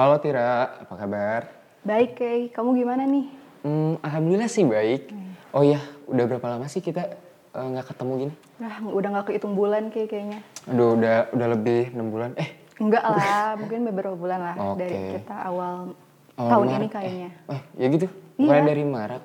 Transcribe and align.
Halo 0.00 0.16
Tira, 0.16 0.80
apa 0.80 0.96
kabar? 0.96 1.44
Baik, 1.84 2.16
Kay. 2.16 2.48
Kamu 2.56 2.72
gimana 2.72 3.04
nih? 3.04 3.28
Hmm, 3.60 4.00
Alhamdulillah 4.00 4.48
sih 4.48 4.64
baik. 4.64 5.12
Oh 5.52 5.60
iya, 5.60 5.76
udah 6.08 6.24
berapa 6.24 6.56
lama 6.56 6.72
sih 6.72 6.80
kita 6.80 7.20
eh, 7.52 7.66
nggak 7.68 7.92
ketemu 7.92 8.12
gini? 8.16 8.34
Nah, 8.64 8.80
udah 8.80 9.08
nggak 9.12 9.26
kehitung 9.28 9.52
bulan, 9.52 9.92
Kay, 9.92 10.08
kayaknya. 10.08 10.40
Aduh, 10.72 10.96
udah 10.96 11.28
udah 11.36 11.46
lebih 11.52 11.92
enam 11.92 12.16
bulan. 12.16 12.32
Eh, 12.40 12.48
Enggak 12.80 13.04
lah, 13.04 13.60
mungkin 13.60 13.92
beberapa 13.92 14.16
bulan 14.16 14.40
lah 14.40 14.56
Oke. 14.72 14.88
dari 14.88 15.20
kita 15.20 15.36
awal, 15.36 15.92
awal 16.40 16.48
tahun 16.48 16.64
Maret. 16.64 16.80
ini 16.80 16.88
kayaknya. 16.88 17.30
Eh, 17.36 17.52
eh, 17.52 17.60
ya 17.76 17.86
gitu. 17.92 18.06
Iya. 18.40 18.64
dari 18.64 18.84
Maret, 18.88 19.22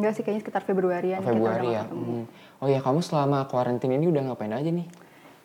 Enggak 0.00 0.12
sih, 0.16 0.22
kayaknya 0.24 0.42
sekitar 0.48 0.64
Februarian 0.64 1.20
udah 1.20 1.28
Februari 1.28 1.68
ya. 1.76 1.84
Hmm. 1.84 2.24
Oh 2.64 2.72
iya, 2.72 2.80
kamu 2.80 3.04
selama 3.04 3.44
kuarantin 3.52 3.92
ini 3.92 4.08
udah 4.08 4.32
ngapain 4.32 4.56
aja 4.56 4.72
nih? 4.72 4.88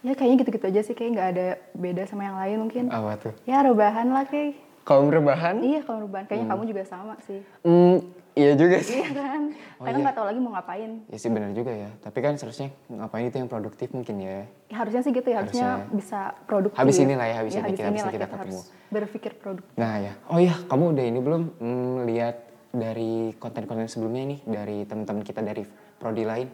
Ya 0.06 0.14
kayaknya 0.14 0.38
gitu-gitu 0.46 0.66
aja 0.70 0.82
sih, 0.86 0.94
kayak 0.94 1.12
nggak 1.12 1.30
ada 1.34 1.48
beda 1.74 2.06
sama 2.06 2.24
yang 2.24 2.38
lain 2.38 2.58
mungkin. 2.62 2.84
Apa 2.94 3.18
tuh? 3.18 3.34
Ya 3.44 3.66
rebahan 3.66 4.06
lah, 4.06 4.30
Kay. 4.30 4.54
Kaum 4.86 5.10
rebahan? 5.10 5.66
Iya, 5.66 5.82
kalau 5.82 6.06
rebahan. 6.06 6.30
Kayaknya 6.30 6.48
kamu 6.48 6.64
juga 6.70 6.84
sama 6.86 7.18
sih. 7.26 7.42
Hmm, 7.66 8.06
iya 8.38 8.54
juga 8.54 8.78
sih. 8.86 9.02
Iya 9.02 9.10
kan? 9.18 9.42
Oh, 9.82 9.84
Karena 9.90 9.98
iya. 9.98 10.06
nggak 10.06 10.16
tahu 10.16 10.26
lagi 10.30 10.40
mau 10.40 10.52
ngapain. 10.54 10.92
Ya 11.10 11.18
sih 11.18 11.30
benar 11.34 11.50
juga 11.58 11.74
ya. 11.74 11.90
Tapi 12.06 12.18
kan 12.22 12.38
seharusnya 12.38 12.70
ngapain 12.86 13.26
itu 13.26 13.38
yang 13.42 13.50
produktif 13.50 13.90
mungkin 13.90 14.22
ya. 14.22 14.46
Ya, 14.70 14.76
harusnya 14.78 15.02
sih 15.02 15.10
gitu 15.10 15.26
ya, 15.26 15.42
harusnya, 15.42 15.70
Harusnya. 15.82 15.98
bisa 15.98 16.20
produktif. 16.46 16.78
Habis 16.78 16.98
ini 17.02 17.14
lah 17.18 17.26
ya, 17.26 17.36
habis 17.42 17.52
ini 17.52 17.62
habis 17.66 17.74
kita- 17.74 17.90
habis 17.90 18.02
ini 18.06 18.14
kita 18.14 18.28
harus 18.30 18.38
ketemu. 18.38 18.62
berpikir 18.94 19.32
produktif. 19.42 19.74
Nah 19.74 19.94
ya, 19.98 20.14
oh 20.30 20.38
iya, 20.38 20.54
kamu 20.70 20.84
udah 20.94 21.06
ini 21.10 21.20
belum 21.20 21.42
hmm, 21.58 21.96
lihat 22.06 22.36
dari 22.70 23.34
konten-konten 23.42 23.90
sebelumnya 23.90 24.38
nih 24.38 24.40
dari 24.46 24.78
teman-teman 24.86 25.26
kita 25.26 25.42
dari 25.42 25.66
prodi 25.98 26.30
lain? 26.30 26.46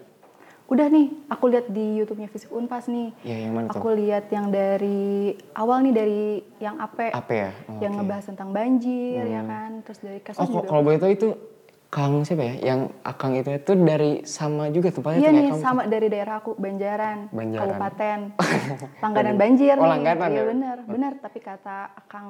Udah 0.71 0.87
nih, 0.87 1.11
aku 1.27 1.51
lihat 1.51 1.67
di 1.67 1.99
YouTube-nya 1.99 2.31
Fisik 2.31 2.47
Unpas 2.47 2.87
nih. 2.87 3.11
Ya 3.27 3.35
yang 3.37 3.51
mana 3.51 3.67
Aku 3.67 3.91
tuh? 3.91 3.99
lihat 3.99 4.31
yang 4.31 4.47
dari 4.47 5.35
awal 5.51 5.83
nih 5.83 5.91
dari 5.91 6.23
yang 6.63 6.79
AP, 6.79 7.11
Apa 7.11 7.31
ya? 7.35 7.49
Oh, 7.67 7.83
yang 7.83 7.91
oke. 7.91 7.99
ngebahas 7.99 8.25
tentang 8.31 8.55
banjir 8.55 9.19
ya 9.21 9.43
kan, 9.43 9.83
terus 9.83 9.99
dari 9.99 10.23
kasus 10.23 10.39
Oh, 10.39 10.47
juga. 10.47 10.71
kalau 10.71 10.81
boleh 10.81 10.95
tahu 10.97 11.11
itu 11.11 11.29
Kang 11.91 12.23
siapa 12.23 12.39
ya? 12.41 12.55
Yang 12.63 12.79
Akang 13.03 13.35
itu 13.35 13.51
itu 13.51 13.71
dari 13.75 14.23
sama 14.23 14.71
juga 14.71 14.95
tempatnya 14.95 15.19
Iya 15.19 15.27
tuh 15.27 15.35
nih, 15.35 15.49
sama 15.59 15.81
dari 15.83 16.07
daerah 16.07 16.39
aku, 16.39 16.55
Banjaran, 16.55 17.27
Banjaran. 17.27 17.61
Kabupaten, 17.67 18.19
langganan 19.03 19.35
banjir 19.35 19.75
Oh, 19.75 19.83
nih. 19.83 19.91
langganan 19.91 20.29
Iya 20.31 20.39
ya? 20.39 20.45
benar, 20.47 20.77
benar. 20.87 21.13
Tapi 21.19 21.39
kata 21.43 21.77
Akang 21.91 22.27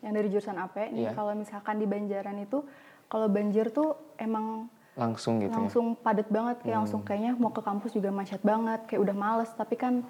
yang 0.00 0.12
dari 0.16 0.32
jurusan 0.32 0.56
AP 0.56 0.88
nih, 0.88 1.04
Iya. 1.04 1.10
kalau 1.12 1.36
misalkan 1.36 1.76
di 1.76 1.84
Banjaran 1.84 2.40
itu, 2.40 2.64
kalau 3.04 3.28
banjir 3.28 3.68
tuh 3.68 3.92
emang 4.16 4.72
Langsung 4.94 5.38
gitu 5.38 5.50
ya. 5.50 5.58
langsung 5.60 5.86
padat 5.96 6.28
banget, 6.28 6.56
kayak 6.60 6.78
langsung 6.78 7.00
kayaknya 7.02 7.32
mau 7.34 7.50
ke 7.50 7.58
kampus 7.60 7.90
juga 7.90 8.08
macet 8.08 8.38
banget, 8.40 8.86
kayak 8.86 9.00
udah 9.02 9.16
males. 9.16 9.50
Tapi 9.50 9.74
kan 9.74 10.06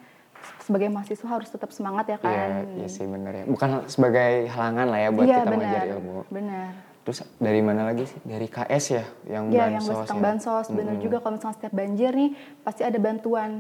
sebagai 0.60 0.92
mahasiswa 0.92 1.24
harus 1.26 1.48
tetap 1.48 1.72
semangat 1.72 2.04
ya 2.06 2.18
Iya, 2.18 2.20
kan. 2.20 2.50
iya 2.74 2.88
sih 2.90 3.06
benar 3.06 3.32
ya. 3.32 3.44
Bukan 3.46 3.88
sebagai 3.88 4.44
halangan 4.46 4.86
lah 4.86 4.98
ya 4.98 5.08
buat 5.08 5.24
Iya 5.24 5.36
kita 5.36 5.44
benar, 5.46 5.56
mengajar 5.58 5.82
ilmu. 5.90 6.18
benar. 6.28 6.70
Terus 7.00 7.20
dari 7.36 7.60
mana 7.60 7.84
lagi 7.84 8.04
sih? 8.04 8.16
Dari 8.18 8.48
KS 8.48 8.84
ya, 8.90 9.04
yang 9.30 9.52
Ya, 9.52 9.68
yang 9.68 9.76
bansos 9.78 9.92
tentang 10.02 10.16
ya? 10.16 10.24
bansos, 10.24 10.66
benar 10.70 10.96
juga 10.96 11.16
kalau 11.20 11.36
misalnya 11.36 11.56
setiap 11.60 11.74
banjir 11.74 12.10
nih 12.10 12.30
pasti 12.60 12.80
ada 12.80 12.96
bantuan, 12.98 13.50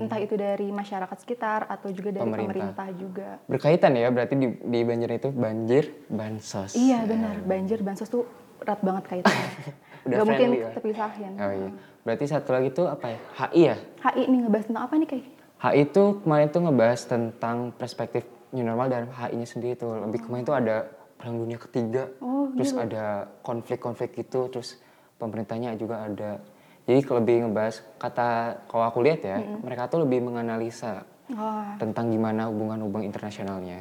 entah 0.00 0.16
itu 0.16 0.34
dari 0.34 0.68
masyarakat 0.70 1.16
sekitar 1.18 1.68
atau 1.68 1.92
juga 1.92 2.16
dari 2.16 2.24
Pemerintah. 2.24 2.72
pemerintah, 2.72 2.86
juga. 2.94 3.28
Berkaitan 3.44 3.92
ya, 3.94 4.08
berarti 4.08 4.34
di, 4.34 4.48
di 4.58 4.80
banjir 4.82 5.10
itu 5.12 5.28
banjir, 5.30 5.84
bansos. 6.08 6.72
Iya 6.72 7.04
benar, 7.04 7.40
banjir 7.40 7.78
bansos 7.80 8.08
tuh 8.08 8.24
erat 8.60 8.80
banget 8.80 9.04
kaitannya. 9.06 9.48
Udah 10.04 10.16
Gak 10.20 10.26
mungkin 10.28 10.48
ya. 10.52 10.70
terpisahin. 10.76 11.32
Oh 11.40 11.52
iya. 11.52 11.70
Berarti 12.04 12.24
satu 12.28 12.50
lagi 12.52 12.68
tuh 12.76 12.86
apa 12.86 13.06
ya? 13.08 13.18
HI 13.40 13.62
ya? 13.72 13.76
HI 14.04 14.22
nih 14.28 14.38
ngebahas 14.44 14.64
tentang 14.68 14.84
apa 14.84 14.94
nih 15.00 15.08
kayak? 15.08 15.26
HI 15.64 15.76
itu 15.88 16.02
kemarin 16.20 16.48
tuh 16.52 16.60
ngebahas 16.68 17.00
tentang 17.08 17.56
perspektif 17.72 18.22
new 18.54 18.62
normal 18.62 18.86
dan 18.92 19.02
HI-nya 19.10 19.48
sendiri 19.48 19.74
tuh. 19.74 19.96
Lebih 19.98 20.28
kemarin 20.28 20.44
tuh 20.44 20.56
ada 20.56 20.86
perang 21.18 21.40
dunia 21.40 21.56
ketiga, 21.56 22.12
Oh, 22.20 22.52
terus 22.52 22.76
ada 22.76 23.26
konflik-konflik 23.40 24.12
gitu, 24.14 24.46
terus 24.52 24.76
pemerintahnya 25.16 25.74
juga 25.74 26.04
ada. 26.04 26.38
Jadi 26.84 27.00
lebih 27.00 27.48
ngebahas 27.48 27.80
kata 27.96 28.28
kalau 28.68 28.84
aku 28.84 29.00
lihat 29.00 29.24
ya, 29.24 29.40
mereka 29.40 29.88
tuh 29.88 30.04
lebih 30.04 30.20
menganalisa 30.20 31.08
Wah, 31.32 31.80
tentang 31.80 32.12
gimana 32.12 32.52
hubungan-hubungan 32.52 33.08
internasionalnya. 33.08 33.80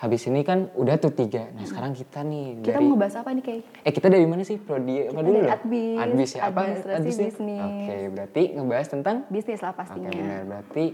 Habis 0.00 0.24
ini 0.26 0.40
kan 0.40 0.72
udah 0.72 0.96
tuh 0.96 1.12
tiga. 1.12 1.52
Nah 1.52 1.60
sekarang 1.62 1.92
kita 1.92 2.24
nih 2.24 2.56
kita 2.58 2.72
dari 2.72 2.80
mau 2.80 2.96
ngebahas 2.96 3.14
apa 3.20 3.30
nih 3.30 3.44
kayak? 3.44 3.62
Eh 3.84 3.92
kita 3.92 4.08
dari 4.08 4.24
mana 4.24 4.42
sih? 4.42 4.56
Prodi 4.56 4.96
apa 5.02 5.12
Kita 5.12 5.20
dulu? 5.20 5.36
dari? 5.38 5.52
Adbis, 5.52 5.98
Adbis 6.00 6.30
ya. 6.32 6.40
Apa 6.40 6.60
Administrasi 6.62 6.96
Adbis 6.96 7.12
nih? 7.12 7.28
Bisnis. 7.28 7.60
Oke, 7.60 7.96
berarti 8.08 8.42
ngebahas 8.50 8.86
tentang 8.88 9.16
Bisnis 9.28 9.60
lah 9.60 9.70
Oke 9.70 9.78
pastinya. 9.78 10.08
benar. 10.10 10.42
Berarti 10.46 10.84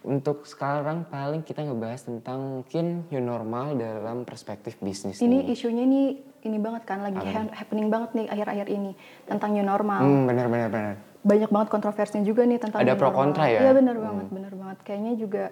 untuk 0.00 0.36
sekarang 0.42 1.04
paling 1.04 1.44
kita 1.44 1.60
ngebahas 1.60 2.00
tentang 2.00 2.38
mungkin 2.40 2.84
new 3.06 3.20
normal 3.20 3.76
dalam 3.76 4.24
perspektif 4.24 4.80
bisnis 4.80 5.20
Ini 5.20 5.28
nih. 5.44 5.52
isunya 5.52 5.84
ini 5.84 6.02
ini 6.40 6.56
banget 6.56 6.88
kan 6.88 7.04
lagi 7.04 7.20
ha- 7.20 7.52
happening 7.52 7.92
banget 7.92 8.16
nih 8.16 8.26
akhir-akhir 8.26 8.66
ini 8.66 8.96
tentang 9.28 9.52
new 9.52 9.60
normal. 9.62 10.00
Hmm, 10.00 10.24
benar 10.24 10.48
benar 10.48 10.68
benar. 10.68 10.94
banyak 11.20 11.52
banget 11.52 11.68
kontroversinya 11.68 12.24
juga 12.24 12.48
nih 12.48 12.56
tentang 12.56 12.80
Ada 12.80 12.96
pro 12.96 13.12
normal. 13.12 13.18
kontra 13.20 13.44
ya? 13.44 13.60
Iya 13.60 13.72
benar 13.76 13.96
banget, 14.00 14.26
benar 14.32 14.52
banget. 14.56 14.78
Kayaknya 14.80 15.12
juga 15.20 15.44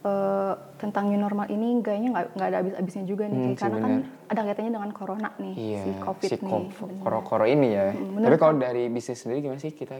eh, 0.00 0.52
tentang 0.76 1.04
new 1.06 1.16
normal 1.16 1.46
ini 1.46 1.78
kayaknya 1.78 2.08
nggak 2.10 2.26
nggak 2.32 2.48
ada 2.48 2.56
habis-habisnya 2.60 3.04
juga 3.04 3.24
nih, 3.24 3.34
Hmm, 3.34 3.48
sih, 3.48 3.56
karena 3.56 3.76
kan 3.78 3.92
ada 4.26 4.40
kaitannya 4.44 4.72
dengan 4.72 4.90
corona 4.92 5.28
nih, 5.36 5.54
Iya, 5.54 5.80
si 5.80 5.90
covid 5.98 6.30
nih. 6.30 6.38
kop- 6.44 6.70
benar. 6.78 7.02
koro-koro 7.02 7.44
ini 7.44 7.68
ya. 7.68 7.86
Hmm, 7.90 8.20
Tapi 8.20 8.36
kalau 8.36 8.54
dari 8.56 8.82
bisnis 8.86 9.18
sendiri 9.18 9.38
gimana 9.40 9.58
sih 9.58 9.70
kita? 9.70 9.98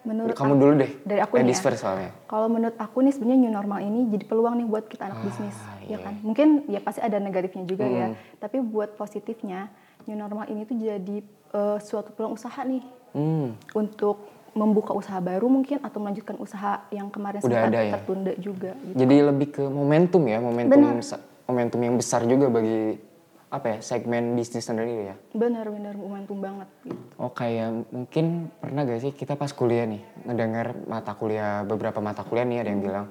Menurut 0.00 0.32
Kamu 0.32 0.46
aku- 0.48 0.60
dulu 0.60 0.72
deh. 0.78 0.90
dari 1.04 1.20
aku 1.20 1.32
nih 1.32 1.42
Ladies 1.44 1.60
ya. 1.60 1.74
soalnya. 1.76 2.10
Kalau 2.24 2.48
menurut 2.48 2.76
aku 2.76 2.98
nih 3.00 3.12
sebenarnya 3.12 3.40
new 3.40 3.52
normal 3.52 3.78
ini 3.80 4.00
jadi 4.08 4.24
peluang 4.24 4.54
nih 4.56 4.66
buat 4.66 4.84
kita 4.86 5.02
anak 5.04 5.18
bisnis, 5.22 5.56
iya. 5.80 5.94
ya 5.94 5.98
kan? 6.00 6.14
Mungkin 6.22 6.48
ya 6.66 6.80
pasti 6.80 6.98
ada 6.98 7.18
negatifnya 7.18 7.64
juga 7.64 7.84
ya, 7.84 8.06
Hmm. 8.08 8.16
tapi 8.38 8.56
buat 8.58 8.94
positifnya 8.94 9.68
new 10.04 10.16
normal 10.16 10.48
ini 10.48 10.64
tuh 10.64 10.74
jadi 10.74 11.16
eh, 11.48 11.78
suatu 11.78 12.10
peluang 12.10 12.34
usaha 12.34 12.60
nih 12.62 12.84
Hmm, 13.10 13.56
untuk 13.72 14.20
membuka 14.56 14.92
usaha 14.96 15.18
baru 15.20 15.48
mungkin 15.48 15.80
atau 15.80 15.98
melanjutkan 16.00 16.36
usaha 16.40 16.84
yang 16.92 17.08
kemarin 17.08 17.40
Udah 17.40 17.48
sempat 17.48 17.70
ada 17.72 17.80
ya? 17.80 17.92
tertunda 18.00 18.32
juga. 18.40 18.72
Gitu. 18.78 18.94
jadi 18.96 19.16
lebih 19.32 19.48
ke 19.52 19.64
momentum 19.66 20.22
ya, 20.28 20.38
momentum 20.40 20.80
Benar. 20.80 21.02
momentum 21.48 21.80
yang 21.80 21.94
besar 21.96 22.24
juga 22.28 22.46
bagi 22.52 23.00
apa 23.48 23.66
ya 23.72 23.78
segmen 23.80 24.36
bisnis 24.36 24.68
sendiri 24.68 25.08
ya. 25.08 25.16
Benar-benar 25.32 25.96
momentum 25.96 26.36
banget 26.36 26.68
gitu. 26.84 27.00
Oh 27.16 27.32
kayak 27.32 27.88
mungkin 27.88 28.52
pernah 28.60 28.84
gak 28.84 29.00
sih 29.00 29.12
kita 29.16 29.40
pas 29.40 29.48
kuliah 29.56 29.88
nih 29.88 30.04
ngedengar 30.28 30.76
mata 30.84 31.16
kuliah 31.16 31.64
beberapa 31.64 31.96
mata 32.04 32.28
kuliah 32.28 32.44
nih 32.44 32.60
ada 32.60 32.68
yang 32.68 32.82
bilang 32.84 33.06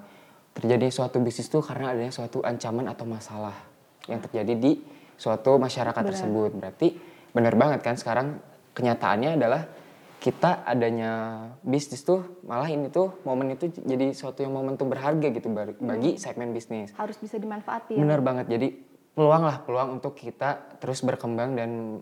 terjadi 0.53 0.93
suatu 0.93 1.17
bisnis 1.25 1.49
tuh 1.49 1.65
karena 1.65 1.93
adanya 1.93 2.13
suatu 2.13 2.45
ancaman 2.45 2.85
atau 2.85 3.05
masalah 3.09 3.57
yang 4.05 4.21
terjadi 4.21 4.53
di 4.53 4.71
suatu 5.17 5.57
masyarakat 5.57 5.97
Benar. 6.05 6.09
tersebut. 6.13 6.51
Berarti 6.53 6.87
benar 7.33 7.53
banget 7.57 7.79
kan 7.81 7.97
sekarang 7.97 8.37
kenyataannya 8.77 9.41
adalah 9.41 9.65
kita 10.17 10.65
adanya 10.65 11.11
bisnis 11.61 12.01
tuh 12.01 12.41
malah 12.41 12.67
ini 12.67 12.89
tuh 12.89 13.21
momen 13.21 13.53
itu 13.53 13.69
jadi 13.69 14.11
suatu 14.17 14.41
yang 14.41 14.49
momentum 14.49 14.89
berharga 14.89 15.29
gitu 15.29 15.47
bar- 15.53 15.77
bagi 15.77 16.17
segmen 16.17 16.51
bisnis. 16.51 16.89
Harus 16.97 17.21
bisa 17.21 17.37
dimanfaatin. 17.37 18.01
Benar 18.01 18.25
banget. 18.25 18.49
Jadi 18.49 18.67
peluang 19.13 19.45
lah, 19.45 19.61
peluang 19.61 20.01
untuk 20.01 20.17
kita 20.17 20.77
terus 20.81 21.05
berkembang 21.05 21.53
dan 21.53 22.01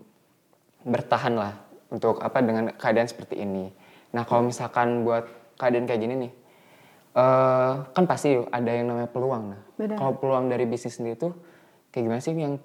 bertahan 0.80 1.34
lah 1.36 1.54
untuk 1.92 2.24
apa 2.24 2.40
dengan 2.40 2.72
keadaan 2.72 3.08
seperti 3.08 3.44
ini. 3.44 3.68
Nah 4.16 4.24
kalau 4.24 4.48
misalkan 4.48 5.04
buat 5.04 5.28
keadaan 5.60 5.84
kayak 5.84 6.00
gini 6.00 6.14
nih, 6.26 6.32
eh 7.20 7.72
kan 7.92 8.04
pasti 8.08 8.32
ada 8.48 8.70
yang 8.72 8.96
namanya 8.96 9.12
peluang. 9.12 9.44
Nah 9.52 9.60
kalau 9.92 10.16
peluang 10.16 10.48
dari 10.48 10.64
bisnis 10.64 10.96
sendiri 10.96 11.20
tuh 11.20 11.36
kayak 11.92 12.04
gimana 12.04 12.20
sih 12.24 12.32
yang 12.32 12.56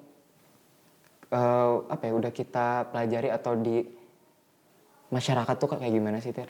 eh, 1.28 1.74
apa 1.92 2.04
ya 2.08 2.14
udah 2.16 2.32
kita 2.32 2.88
pelajari 2.96 3.30
atau 3.32 3.60
di 3.60 4.00
masyarakat 5.12 5.56
tuh 5.56 5.68
kayak 5.70 5.92
gimana 5.92 6.18
sih 6.18 6.32
Tir? 6.32 6.48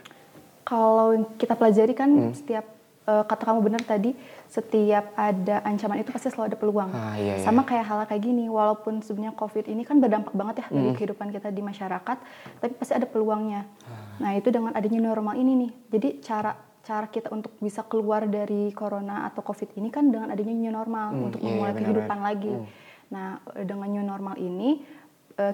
Kalau 0.62 1.12
kita 1.36 1.54
pelajari 1.54 1.92
kan 1.92 2.10
Hmm. 2.10 2.31
setiap 2.31 2.66
eh, 3.02 3.25
kata 3.25 3.44
kamu 3.44 3.66
benar 3.66 3.81
tadi, 3.81 4.13
setiap 4.46 5.10
ada 5.18 5.66
ancaman 5.66 5.98
itu 5.98 6.13
pasti 6.13 6.30
selalu 6.30 6.48
ada 6.48 6.56
peluang. 6.56 6.90
Ah, 6.92 7.18
iya, 7.18 7.34
iya. 7.34 7.44
Sama 7.44 7.66
kayak 7.66 7.81
hal 7.81 8.06
kayak 8.06 8.22
gini, 8.22 8.46
walaupun 8.46 9.02
sebenarnya 9.02 9.34
COVID 9.34 9.66
ini 9.66 9.81
kan 9.81 9.98
berdampak 9.98 10.30
banget 10.31 10.62
ya 10.62 10.66
Hmm. 10.69 10.78
bagi 10.86 11.02
kehidupan 11.02 11.28
kita 11.30 11.50
di 11.50 11.62
masyarakat, 11.62 12.18
tapi 12.62 12.72
pasti 12.72 12.94
ada 12.94 13.10
peluangnya. 13.10 13.66
Ah. 13.84 14.22
Nah 14.22 14.31
itu 14.34 14.48
dengan 14.48 14.72
adanya 14.72 15.02
new 15.02 15.10
normal 15.10 15.34
ini 15.34 15.52
nih, 15.58 15.72
jadi 15.90 16.10
cara 16.22 16.54
cara 16.81 17.06
kita 17.08 17.30
untuk 17.30 17.58
bisa 17.58 17.81
keluar 17.84 18.25
dari 18.25 18.69
corona 18.72 19.25
atau 19.25 19.42
COVID 19.42 19.74
ini 19.75 19.90
kan 19.90 20.06
dengan 20.08 20.30
adanya 20.30 20.54
new 20.54 20.69
normal 20.69 21.08
Hmm, 21.10 21.25
untuk 21.25 21.40
iya, 21.40 21.44
iya, 21.44 21.52
memulai 21.52 21.74
benar-benar. 21.74 21.90
kehidupan 21.90 22.19
lagi. 22.22 22.54
Hmm. 22.54 22.66
Nah 23.10 23.28
dengan 23.60 23.88
new 23.90 24.04
normal 24.04 24.36
ini 24.38 24.69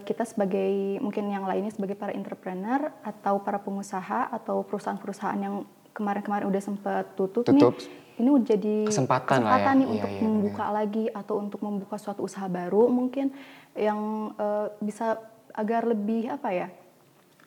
kita 0.01 0.24
sebagai 0.24 0.72
mungkin 1.00 1.28
yang 1.28 1.44
lainnya 1.44 1.72
sebagai 1.72 1.94
para 1.94 2.12
entrepreneur 2.12 2.92
atau 3.01 3.39
para 3.39 3.57
pengusaha 3.57 4.28
atau 4.30 4.62
perusahaan-perusahaan 4.62 5.38
yang 5.38 5.56
kemarin-kemarin 5.92 6.45
udah 6.45 6.62
sempat 6.62 7.04
tutup, 7.13 7.42
Tutup. 7.42 7.74
nih 7.74 8.06
ini 8.18 8.30
udah 8.30 8.48
jadi 8.48 8.78
Kesempatan 8.86 9.42
lah 9.42 9.62
ya. 9.62 9.72
nih 9.74 9.86
Iya, 9.86 9.94
untuk 9.94 10.10
iya, 10.10 10.22
membuka 10.22 10.66
lagi 10.69 11.06
atau 11.10 11.36
untuk 11.38 11.60
membuka 11.62 11.95
suatu 11.95 12.22
usaha 12.22 12.45
baru 12.45 12.89
mungkin 12.89 13.30
yang 13.74 14.00
eh, 14.36 14.68
bisa 14.80 15.22
agar 15.54 15.86
lebih 15.86 16.25
apa 16.28 16.50
ya 16.50 16.68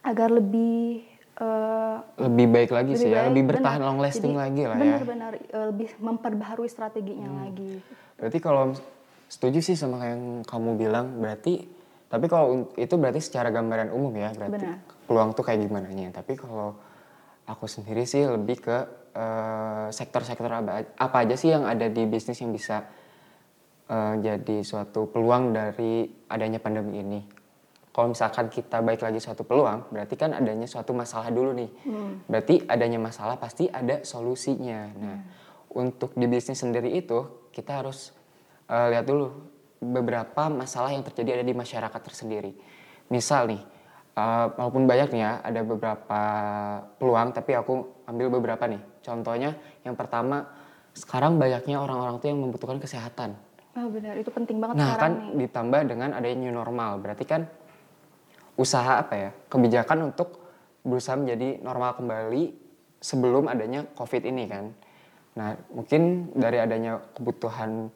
agar 0.01 0.31
lebih 0.31 1.03
eh, 1.37 1.97
Lebih 2.19 2.47
baik 2.49 2.71
lagi 2.71 2.93
sih 2.95 3.09
ya, 3.09 3.23
baik, 3.23 3.29
lebih 3.31 3.45
bertahan 3.51 3.79
benar. 3.79 3.89
long 3.89 3.99
lasting 3.99 4.35
Jadi, 4.35 4.43
lagi 4.43 4.63
lah 4.63 4.77
ya. 4.77 4.83
Benar-benar 4.83 5.33
eh, 5.37 5.67
lebih 5.71 5.89
memperbaharui 5.99 6.69
strateginya 6.69 7.29
Hmm. 7.29 7.43
lagi. 7.45 7.73
Berarti 8.15 8.39
kalau 8.39 8.65
setuju 9.27 9.59
sih 9.61 9.75
sama 9.75 10.03
yang 10.05 10.23
kamu 10.43 10.75
bilang 10.77 11.07
berarti 11.17 11.67
tapi 12.11 12.27
kalau 12.27 12.75
itu 12.75 12.95
berarti 12.99 13.23
secara 13.23 13.55
gambaran 13.55 13.95
umum 13.95 14.11
ya 14.19 14.35
berarti 14.35 14.67
Benar. 14.67 14.79
peluang 15.07 15.31
tuh 15.31 15.47
kayak 15.47 15.63
gimana 15.63 15.89
nya. 15.95 16.11
Tapi 16.11 16.35
kalau 16.35 16.75
aku 17.47 17.71
sendiri 17.71 18.03
sih 18.03 18.27
lebih 18.27 18.59
ke 18.59 18.77
eh, 19.15 19.87
sektor-sektor 19.95 20.51
apa, 20.51 20.91
apa 20.99 21.17
aja 21.23 21.39
sih 21.39 21.55
yang 21.55 21.71
ada 21.71 21.87
di 21.87 22.03
bisnis 22.11 22.43
yang 22.43 22.51
bisa 22.51 22.83
eh, 23.87 24.15
jadi 24.19 24.67
suatu 24.67 25.07
peluang 25.07 25.55
dari 25.55 26.11
adanya 26.27 26.59
pandemi 26.59 26.99
ini. 26.99 27.21
Kalau 27.95 28.11
misalkan 28.11 28.51
kita 28.51 28.83
baik 28.83 29.07
lagi 29.07 29.23
suatu 29.23 29.47
peluang 29.47 29.95
berarti 29.95 30.15
kan 30.19 30.35
adanya 30.35 30.67
suatu 30.67 30.91
masalah 30.91 31.31
dulu 31.31 31.55
nih. 31.55 31.71
Berarti 32.27 32.67
adanya 32.67 32.99
masalah 32.99 33.39
pasti 33.39 33.71
ada 33.71 34.03
solusinya. 34.03 34.81
Nah 34.99 35.19
untuk 35.71 36.11
di 36.19 36.27
bisnis 36.27 36.59
sendiri 36.59 36.91
itu 36.91 37.51
kita 37.55 37.83
harus 37.83 38.11
eh, 38.67 38.87
lihat 38.91 39.07
dulu 39.07 39.50
beberapa 39.81 40.53
masalah 40.53 40.93
yang 40.93 41.03
terjadi 41.03 41.41
ada 41.41 41.45
di 41.45 41.57
masyarakat 41.57 42.01
tersendiri. 42.05 42.53
Misal 43.09 43.49
nih 43.51 43.63
eh, 44.15 44.47
walaupun 44.55 44.85
banyak 44.85 45.09
nih 45.11 45.21
ya 45.25 45.33
ada 45.41 45.61
beberapa 45.65 46.23
peluang 47.01 47.33
tapi 47.33 47.57
aku 47.57 48.05
ambil 48.07 48.29
beberapa 48.29 48.65
nih. 48.69 48.81
Contohnya 49.01 49.57
yang 49.83 49.97
pertama 49.97 50.45
sekarang 50.93 51.41
banyaknya 51.41 51.81
orang-orang 51.81 52.21
tuh 52.21 52.29
yang 52.29 52.39
membutuhkan 52.45 52.79
kesehatan. 52.79 53.35
Oh 53.79 53.87
benar, 53.87 54.19
itu 54.19 54.29
penting 54.35 54.59
banget 54.59 54.83
Nah 54.83 54.99
sekarang 54.99 55.01
kan 55.01 55.13
nih. 55.15 55.47
ditambah 55.47 55.81
dengan 55.87 56.11
adanya 56.19 56.37
new 56.43 56.53
normal, 56.53 56.99
berarti 56.99 57.25
kan 57.25 57.47
usaha 58.59 58.99
apa 58.99 59.15
ya, 59.15 59.31
kebijakan 59.47 60.11
untuk 60.11 60.43
berusaha 60.83 61.15
menjadi 61.15 61.63
normal 61.63 61.97
kembali 61.97 62.43
sebelum 62.99 63.47
adanya 63.47 63.87
COVID 63.95 64.23
ini 64.27 64.45
kan. 64.51 64.75
Nah 65.39 65.55
mungkin 65.71 66.35
dari 66.35 66.59
adanya 66.59 66.99
kebutuhan 67.15 67.89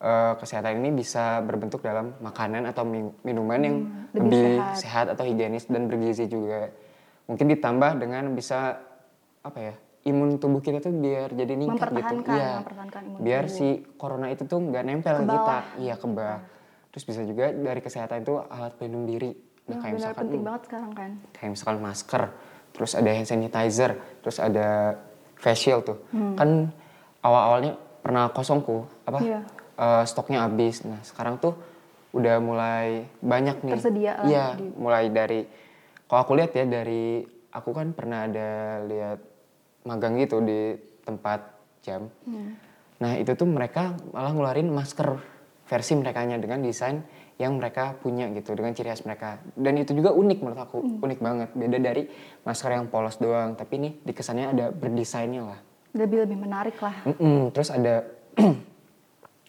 eh, 0.00 0.32
kesehatan 0.34 0.80
ini 0.80 0.90
bisa 0.94 1.38
berbentuk 1.40 1.80
dalam 1.80 2.16
makanan 2.18 2.64
atau 2.64 2.82
min- 2.82 3.12
minuman 3.20 3.60
yang 3.60 3.76
Hmm, 3.78 4.08
lebih 4.10 4.32
lebih 4.32 4.40
sehat. 4.56 4.74
sehat 4.74 5.06
atau 5.10 5.22
higienis 5.22 5.64
dan 5.66 5.86
bergizi 5.86 6.24
juga. 6.24 6.72
Mungkin 7.26 7.46
ditambah 7.46 7.90
dengan 7.96 8.32
bisa 8.32 8.80
apa 9.40 9.58
ya, 9.60 9.74
imun 10.02 10.36
tubuh 10.36 10.58
kita 10.58 10.80
tuh 10.80 10.90
biar 10.90 11.30
jadi 11.30 11.52
ningkat 11.54 11.92
gitu. 11.92 12.24
Iya. 12.26 12.64
biar 13.18 13.44
tubuh. 13.44 13.54
si 13.54 13.66
corona 13.94 14.26
itu 14.28 14.42
tuh 14.44 14.58
nggak 14.58 14.82
nempel 14.82 15.14
Ke 15.14 15.22
kita. 15.22 15.36
bawah. 15.36 15.62
Iya 15.76 15.94
ke 15.94 16.06
bawah. 16.06 16.40
Terus 16.90 17.04
bisa 17.04 17.20
juga 17.22 17.44
dari 17.50 17.78
kesehatan 17.78 18.16
itu 18.20 18.34
alat 18.40 18.72
pelindung 18.74 19.04
diri. 19.04 19.30
Nah, 19.30 19.38
Nah, 19.68 19.78
kayak 19.78 19.94
misalkan 19.94 20.22
penting 20.24 20.42
banget 20.42 20.62
sekarang 20.64 20.92
kan. 20.92 21.10
kayak 21.30 21.50
misalkan 21.52 21.78
masker, 21.78 22.22
terus 22.72 22.92
ada 22.92 23.06
hand 23.06 23.28
sanitizer, 23.28 23.90
terus 24.18 24.36
ada 24.36 24.96
face 25.36 25.60
shield 25.60 25.84
tuh. 25.84 25.98
Hmm. 26.10 26.34
Kan 26.34 26.48
awal-awalnya 27.20 27.72
pernah 28.00 28.26
kosongku, 28.28 28.88
apa? 29.04 29.20
Iya. 29.20 29.40
Eh, 29.80 30.04
stoknya 30.04 30.44
habis. 30.44 30.84
Nah, 30.84 31.00
sekarang 31.00 31.40
tuh 31.40 31.56
udah 32.12 32.36
mulai 32.38 33.08
banyak 33.18 33.64
nih. 33.64 33.72
Tersedia 33.74 34.12
Iya, 34.20 34.46
di- 34.54 34.74
mulai 34.76 35.08
dari 35.08 35.46
kalau 36.04 36.20
aku 36.20 36.32
lihat 36.36 36.52
ya 36.52 36.66
dari 36.66 37.22
aku 37.50 37.70
kan 37.70 37.94
pernah 37.94 38.26
ada 38.26 38.50
lihat 38.84 39.18
magang 39.82 40.18
gitu 40.18 40.42
di 40.42 40.74
tempat 41.00 41.40
jam. 41.80 42.10
Hmm. 42.26 42.54
Nah, 43.00 43.16
itu 43.16 43.32
tuh 43.32 43.48
mereka 43.48 43.96
malah 44.12 44.30
ngeluarin 44.30 44.68
masker 44.68 45.16
versi 45.64 45.94
merekanya 45.94 46.36
dengan 46.36 46.60
desain 46.60 47.00
yang 47.40 47.56
mereka 47.56 47.96
punya 47.96 48.28
gitu 48.28 48.52
dengan 48.52 48.76
ciri 48.76 48.90
khas 48.90 49.00
mereka. 49.00 49.40
Dan 49.56 49.80
itu 49.80 49.96
juga 49.96 50.12
unik 50.12 50.38
menurut 50.44 50.60
aku, 50.60 50.78
Hmm. 50.82 50.98
unik 51.00 51.18
banget. 51.18 51.48
Beda 51.56 51.78
dari 51.80 52.04
masker 52.44 52.74
yang 52.74 52.90
polos 52.90 53.16
doang, 53.16 53.56
tapi 53.56 53.80
ini 53.80 53.90
dikesannya 54.04 54.46
ada 54.50 54.66
berdesainnya 54.68 55.46
lah. 55.46 55.60
Lebih 55.96 56.28
lebih 56.28 56.36
menarik 56.36 56.76
lah. 56.76 57.00
Mm-mm, 57.06 57.48
Terus 57.50 57.70
ada 57.70 58.04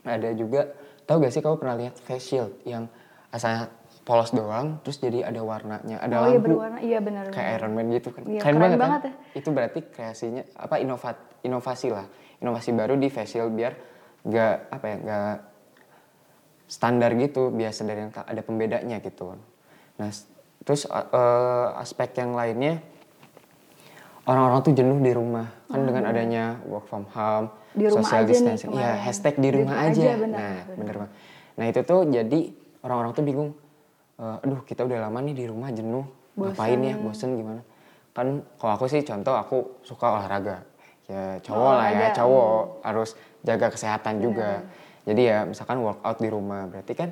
ada 0.06 0.30
juga 0.33 0.74
tahu 1.06 1.25
gak 1.25 1.33
sih 1.33 1.42
kamu 1.44 1.57
pernah 1.59 1.75
lihat 1.77 1.95
face 2.01 2.25
shield 2.33 2.53
yang 2.65 2.89
asalnya 3.31 3.69
polos 4.01 4.33
doang 4.33 4.81
terus 4.81 4.98
jadi 4.98 5.30
ada 5.30 5.42
warnanya 5.45 6.01
ada 6.01 6.15
oh 6.19 6.25
iya 6.25 6.36
lampu 6.36 6.45
berwarna, 6.50 6.80
iya 6.81 7.00
benar. 7.00 7.24
kayak. 7.30 7.62
Iron 7.62 7.71
Man 7.77 7.88
gitu 7.94 8.09
kan 8.09 8.24
Iya, 8.25 8.42
keren, 8.42 8.56
keren 8.57 8.59
banget, 8.59 8.80
banget 8.81 9.01
kan? 9.06 9.13
itu 9.38 9.50
berarti 9.53 9.80
kreasinya 9.94 10.44
apa 10.57 10.75
inovat 10.81 11.18
inovasi 11.45 11.88
lah 11.94 12.06
inovasi 12.42 12.69
baru 12.74 12.98
di 12.98 13.07
face 13.13 13.38
shield 13.38 13.53
biar 13.53 13.74
nggak 14.25 14.56
apa 14.74 14.86
ya 14.89 14.95
nggak 15.06 15.36
standar 16.65 17.12
gitu 17.19 17.51
biasa 17.53 17.80
dari 17.86 18.00
yang 18.09 18.13
ada 18.13 18.42
pembedanya 18.42 18.98
gitu 19.06 19.38
nah 20.01 20.09
terus 20.65 20.89
eh, 20.89 21.68
aspek 21.77 22.09
yang 22.18 22.33
lainnya 22.33 22.81
orang-orang 24.25 24.59
tuh 24.65 24.74
jenuh 24.74 25.00
di 25.01 25.12
rumah 25.13 25.48
kan 25.69 25.81
dengan 25.86 26.03
adanya 26.09 26.57
work 26.65 26.86
from 26.89 27.06
home 27.13 27.50
Di 27.71 27.85
rumah 27.88 28.03
social 28.03 28.23
aja 28.23 28.31
distancing. 28.31 28.69
Iya 28.75 28.79
kemarin. 28.83 29.03
hashtag 29.07 29.35
di 29.35 29.41
Di 29.41 29.50
rumah 29.56 29.75
rumah 29.75 29.88
aja, 29.88 30.01
aja, 30.03 30.12
benar, 30.19 30.39
nah 30.39 30.56
benar. 30.68 30.77
bener 30.77 30.95
banget. 31.00 31.13
Nah 31.51 31.65
itu 31.68 31.79
tuh 31.88 32.00
jadi 32.09 32.39
orang-orang 32.83 33.12
tuh 33.15 33.23
bingung 33.23 33.50
eh, 34.19 34.44
aduh 34.44 34.62
kita 34.68 34.81
udah 34.83 34.97
lama 35.07 35.19
nih 35.23 35.35
di 35.35 35.45
rumah 35.47 35.69
jenuh. 35.71 36.06
Ngapain 36.35 36.79
ya? 36.79 36.95
Bosen. 37.00 37.29
Gimana? 37.35 37.62
Kan 38.12 38.44
kalau 38.59 38.73
aku 38.75 38.85
sih 38.91 39.01
contoh 39.03 39.35
aku 39.35 39.57
suka 39.88 40.06
olahraga. 40.19 40.63
Ya 41.07 41.39
cowok 41.44 41.71
lah 41.75 41.89
ya 41.91 42.07
cowok. 42.15 42.62
Harus 42.83 43.09
jaga 43.44 43.68
kesehatan 43.71 44.19
juga. 44.24 44.63
Jadi 45.07 45.21
ya 45.27 45.44
misalkan 45.47 45.79
workout 45.79 46.17
di 46.19 46.29
rumah. 46.31 46.67
Berarti 46.71 46.94
kan 46.95 47.09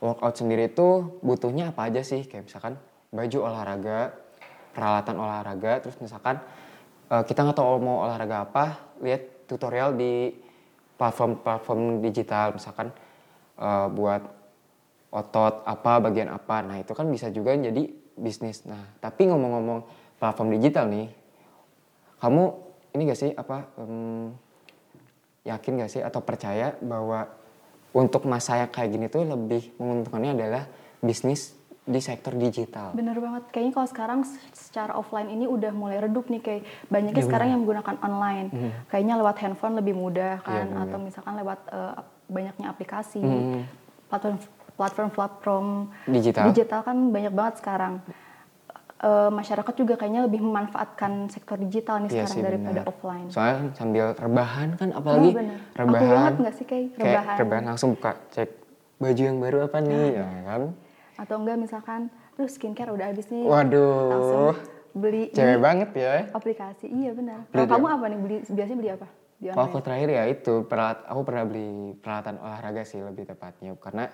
workout 0.00 0.36
sendiri 0.36 0.72
itu 0.72 1.20
butuhnya 1.24 1.72
apa 1.72 1.88
aja 1.88 2.00
sih? 2.04 2.24
Kayak 2.24 2.48
misalkan 2.48 2.74
baju 3.12 3.38
olahraga 3.44 4.12
peralatan 4.72 5.16
olahraga. 5.20 5.72
Terus 5.84 5.96
misalkan 6.00 6.40
eh, 7.12 7.22
kita 7.28 7.44
nggak 7.44 7.56
tahu 7.56 7.80
mau 7.80 8.04
olahraga 8.08 8.44
apa 8.48 8.80
lihat 9.04 9.35
tutorial 9.46 9.94
di 9.94 10.34
platform-platform 11.00 12.02
digital 12.02 12.56
misalkan 12.58 12.92
eh, 13.56 13.86
buat 13.90 14.22
otot 15.16 15.64
apa 15.64 15.92
bagian 16.04 16.28
apa. 16.28 16.60
Nah 16.60 16.76
itu 16.82 16.92
kan 16.92 17.08
bisa 17.08 17.32
juga 17.32 17.56
jadi 17.56 17.88
bisnis. 18.18 18.68
Nah 18.68 19.00
tapi 19.00 19.24
ngomong-ngomong 19.30 19.86
platform 20.20 20.52
digital 20.60 20.88
nih 20.92 21.08
kamu 22.20 22.42
ini 22.96 23.02
gak 23.12 23.20
sih 23.20 23.30
apa 23.36 23.68
em, 23.76 24.32
yakin 25.44 25.72
gak 25.84 25.92
sih 25.92 26.02
atau 26.04 26.20
percaya 26.24 26.76
bahwa 26.80 27.28
untuk 27.96 28.28
masa 28.28 28.60
yang 28.60 28.72
kayak 28.72 28.92
gini 28.92 29.06
tuh 29.08 29.24
lebih 29.24 29.72
menguntungkannya 29.80 30.32
adalah 30.36 30.64
bisnis 31.00 31.55
di 31.86 32.00
sektor 32.00 32.34
digital 32.34 32.90
Bener 32.92 33.14
banget. 33.16 33.46
Kayaknya 33.48 33.72
kalau 33.72 33.88
sekarang 33.88 34.20
secara 34.50 34.92
offline 34.92 35.30
ini 35.30 35.46
udah 35.46 35.70
mulai 35.70 36.02
redup 36.02 36.26
nih 36.26 36.42
kayak 36.42 36.62
banyaknya 36.86 37.14
Iya, 37.16 37.24
sekarang 37.24 37.46
benar. 37.46 37.54
yang 37.54 37.60
menggunakan 37.62 37.96
online. 38.02 38.48
Kayaknya 38.86 39.14
lewat 39.16 39.36
handphone 39.38 39.74
lebih 39.76 39.94
mudah 39.94 40.34
Iya, 40.36 40.44
kan 40.44 40.66
benar. 40.66 40.82
atau 40.82 40.98
misalkan 40.98 41.34
lewat 41.36 41.60
eh, 41.68 41.94
banyaknya 42.26 42.66
aplikasi, 42.68 43.22
Mhm. 43.22 43.62
platform 44.08 44.36
platform-platform 44.76 45.66
Digital. 46.06 46.44
digital 46.46 46.80
kan 46.82 46.96
banyak 47.08 47.32
banget 47.32 47.54
sekarang. 47.58 47.94
Eh, 48.98 49.30
masyarakat 49.30 49.74
juga 49.74 49.94
kayaknya 49.94 50.24
lebih 50.24 50.40
memanfaatkan 50.40 51.28
sektor 51.28 51.54
digital 51.56 52.00
nih 52.00 52.08
Iya 52.08 52.14
sekarang 52.24 52.32
sih, 52.32 52.42
daripada 52.42 52.80
benar. 52.80 52.90
offline. 52.90 53.26
Soalnya 53.30 53.72
sambil 53.72 54.04
rebahan 54.12 54.68
kan 54.74 54.88
apalagi 54.90 55.28
Oh, 55.28 55.36
benar. 55.36 55.58
Aku 55.62 55.78
rebahan. 55.78 56.08
banget 56.10 56.34
nggak 56.40 56.54
sih, 56.56 56.66
Kay? 56.66 56.82
Kayak 56.90 56.98
Rebahan. 56.98 57.36
rebahan 57.38 57.64
langsung 57.66 57.90
buka 57.92 58.12
cek 58.32 58.50
baju 58.96 59.22
yang 59.22 59.38
baru 59.38 59.58
apa 59.64 59.78
nih 59.78 60.04
ya 60.12 60.26
kan. 60.42 60.62
Atau 61.16 61.40
enggak 61.40 61.56
misalkan, 61.56 62.12
terus 62.36 62.56
skincare 62.56 62.92
udah 62.92 63.08
habis 63.08 63.26
nih. 63.32 63.44
Waduh. 63.44 64.08
Langsung 64.12 64.44
beli 64.96 65.28
Cewek 65.32 65.60
banget 65.60 65.90
ya. 65.92 66.28
aplikasi. 66.32 66.88
Iya 66.88 67.12
benar. 67.12 67.44
Kalau 67.52 67.68
kamu 67.68 67.86
apa 67.88 68.04
nih 68.08 68.18
beli 68.20 68.36
biasanya 68.48 68.78
beli 68.80 68.90
apa? 68.96 69.08
Di 69.36 69.46
aku 69.52 69.78
terakhir 69.84 70.08
ya 70.08 70.24
itu 70.32 70.64
perat, 70.64 71.04
aku 71.04 71.20
pernah 71.28 71.44
beli 71.44 71.92
peralatan 72.00 72.40
olahraga 72.40 72.88
sih 72.88 73.04
lebih 73.04 73.28
tepatnya 73.28 73.76
karena 73.76 74.08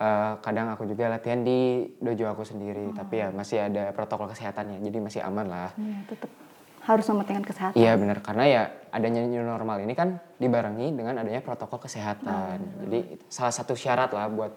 eh, 0.00 0.32
kadang 0.40 0.72
aku 0.72 0.88
juga 0.88 1.12
latihan 1.12 1.44
di 1.44 1.84
dojo 2.00 2.24
aku 2.32 2.48
sendiri 2.48 2.88
tapi 2.96 3.20
ya 3.20 3.28
masih 3.28 3.68
ada 3.68 3.92
protokol 3.92 4.32
kesehatannya 4.32 4.80
jadi 4.80 4.98
masih 5.04 5.20
aman 5.20 5.44
lah. 5.44 5.70
Iya, 5.76 5.98
tetap 6.08 6.32
harus 6.80 7.04
mementingkan 7.12 7.44
kesehatan. 7.44 7.76
Iya 7.76 7.92
benar 8.00 8.18
karena 8.24 8.44
ya 8.48 8.62
adanya 8.88 9.20
new 9.28 9.44
normal 9.44 9.84
ini 9.84 9.92
kan 9.92 10.16
dibarengi 10.40 10.96
dengan 10.96 11.20
adanya 11.20 11.44
protokol 11.44 11.84
kesehatan. 11.84 12.88
Jadi 12.88 13.20
salah 13.28 13.52
satu 13.52 13.76
syarat 13.76 14.08
lah 14.16 14.32
buat 14.32 14.56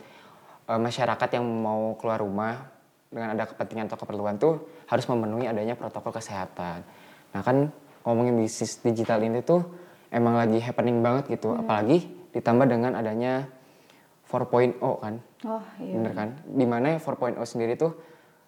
eh, 0.70 0.80
masyarakat 0.80 1.30
yang 1.36 1.46
mau 1.46 1.96
keluar 2.00 2.20
rumah 2.22 2.74
dengan 3.14 3.38
ada 3.38 3.46
kepentingan 3.46 3.88
atau 3.94 3.98
keperluan 4.02 4.42
tuh 4.42 4.66
harus 4.90 5.06
memenuhi 5.06 5.46
adanya 5.46 5.78
protokol 5.78 6.18
kesehatan. 6.18 6.82
Nah 7.34 7.42
kan 7.46 7.70
ngomongin 8.04 8.36
bisnis 8.42 8.82
digital 8.82 9.22
ini 9.22 9.46
tuh 9.46 9.62
emang 10.10 10.36
lagi 10.36 10.58
happening 10.58 11.00
banget 11.06 11.30
gitu, 11.38 11.54
apalagi 11.54 12.10
ditambah 12.34 12.66
dengan 12.66 12.98
adanya 12.98 13.46
4.0 14.26 14.82
kan. 14.82 15.22
Oh 15.46 15.64
iya. 15.78 15.94
Bener 15.94 16.14
kan? 16.18 16.30
Di 16.42 16.66
mana 16.66 16.98
4.0 16.98 17.38
sendiri 17.46 17.78
tuh 17.78 17.94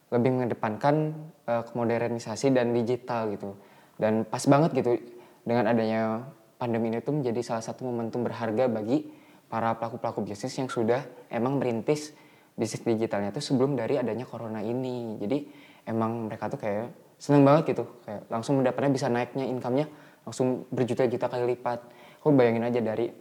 lebih 0.09 0.33
mengedepankan 0.33 1.13
eh, 1.45 1.63
kemodernisasi 1.69 2.49
dan 2.53 2.73
digital 2.73 3.29
gitu. 3.29 3.53
Dan 3.95 4.25
pas 4.25 4.41
banget 4.49 4.73
gitu 4.75 4.97
dengan 5.45 5.69
adanya 5.69 6.25
pandemi 6.57 6.89
ini 6.89 6.99
tuh 7.05 7.21
menjadi 7.21 7.41
salah 7.45 7.63
satu 7.63 7.85
momentum 7.85 8.25
berharga 8.25 8.65
bagi 8.65 9.05
para 9.47 9.77
pelaku-pelaku 9.77 10.25
bisnis 10.25 10.55
yang 10.57 10.67
sudah 10.67 11.05
emang 11.29 11.61
merintis 11.61 12.11
bisnis 12.55 12.81
digitalnya 12.87 13.35
tuh 13.35 13.43
sebelum 13.43 13.75
dari 13.75 13.99
adanya 13.99 14.23
corona 14.23 14.63
ini. 14.63 15.19
Jadi 15.19 15.37
emang 15.85 16.31
mereka 16.31 16.47
tuh 16.47 16.59
kayak 16.59 17.17
seneng 17.19 17.43
banget 17.43 17.75
gitu. 17.75 17.83
Kayak 18.07 18.27
langsung 18.31 18.59
mendapatnya 18.59 18.91
bisa 18.91 19.07
naiknya 19.11 19.45
income-nya 19.47 19.85
langsung 20.25 20.65
berjuta-juta 20.71 21.27
kali 21.29 21.55
lipat. 21.55 21.79
Aku 22.23 22.33
bayangin 22.33 22.65
aja 22.65 22.81
dari 22.81 23.11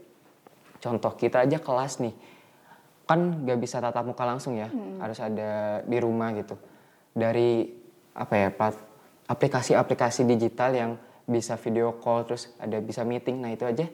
contoh 0.84 1.12
kita 1.16 1.44
aja 1.48 1.56
kelas 1.60 2.04
nih 2.04 2.14
kan 3.04 3.44
gak 3.44 3.60
bisa 3.60 3.84
tatap 3.84 4.04
muka 4.04 4.24
langsung 4.24 4.56
ya 4.56 4.68
harus 5.00 5.20
ada 5.20 5.80
di 5.84 5.96
rumah 6.00 6.32
gitu 6.32 6.56
dari 7.12 7.68
apa 8.16 8.34
ya 8.36 8.48
aplikasi-aplikasi 9.28 10.24
digital 10.24 10.70
yang 10.72 10.90
bisa 11.24 11.56
video 11.56 11.96
call 12.00 12.24
terus 12.28 12.52
ada 12.60 12.80
bisa 12.80 13.04
meeting 13.04 13.40
nah 13.40 13.52
itu 13.52 13.64
aja 13.64 13.88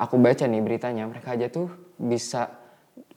aku 0.00 0.16
baca 0.16 0.44
nih 0.48 0.64
beritanya 0.64 1.04
mereka 1.04 1.36
aja 1.36 1.52
tuh 1.52 1.68
bisa 2.00 2.48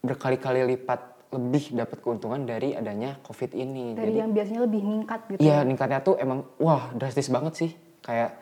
berkali-kali 0.03 0.67
lipat 0.75 0.99
lebih 1.33 1.73
dapat 1.73 1.97
keuntungan 2.03 2.43
dari 2.45 2.75
adanya 2.77 3.17
covid 3.25 3.55
ini. 3.57 3.95
Dari 3.97 4.19
yang 4.21 4.35
biasanya 4.35 4.67
lebih 4.69 4.85
meningkat 4.85 5.19
gitu. 5.33 5.39
Iya 5.41 5.65
ningkatnya 5.65 6.03
tuh 6.03 6.19
emang 6.19 6.45
wah 6.61 6.91
drastis 6.93 7.31
banget 7.31 7.53
sih. 7.57 7.71
Kayak 8.03 8.37